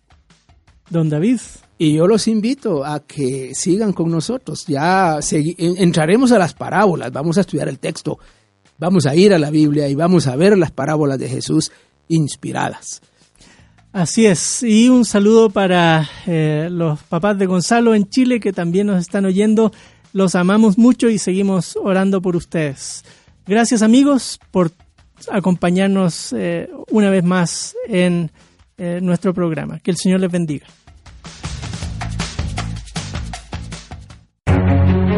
[0.91, 1.41] Don David.
[1.79, 4.67] Y yo los invito a que sigan con nosotros.
[4.67, 5.19] Ya
[5.57, 8.19] entraremos a las parábolas, vamos a estudiar el texto,
[8.79, 11.73] vamos a ir a la Biblia y vamos a ver las parábolas de Jesús
[12.09, 13.01] inspiradas.
[13.93, 18.87] Así es, y un saludo para eh, los papás de Gonzalo en Chile que también
[18.87, 19.73] nos están oyendo.
[20.13, 23.05] Los amamos mucho y seguimos orando por ustedes.
[23.47, 24.71] Gracias amigos por
[25.29, 28.31] acompañarnos eh, una vez más en
[28.79, 29.81] eh, nuestro programa.
[29.81, 30.67] Que el Señor les bendiga.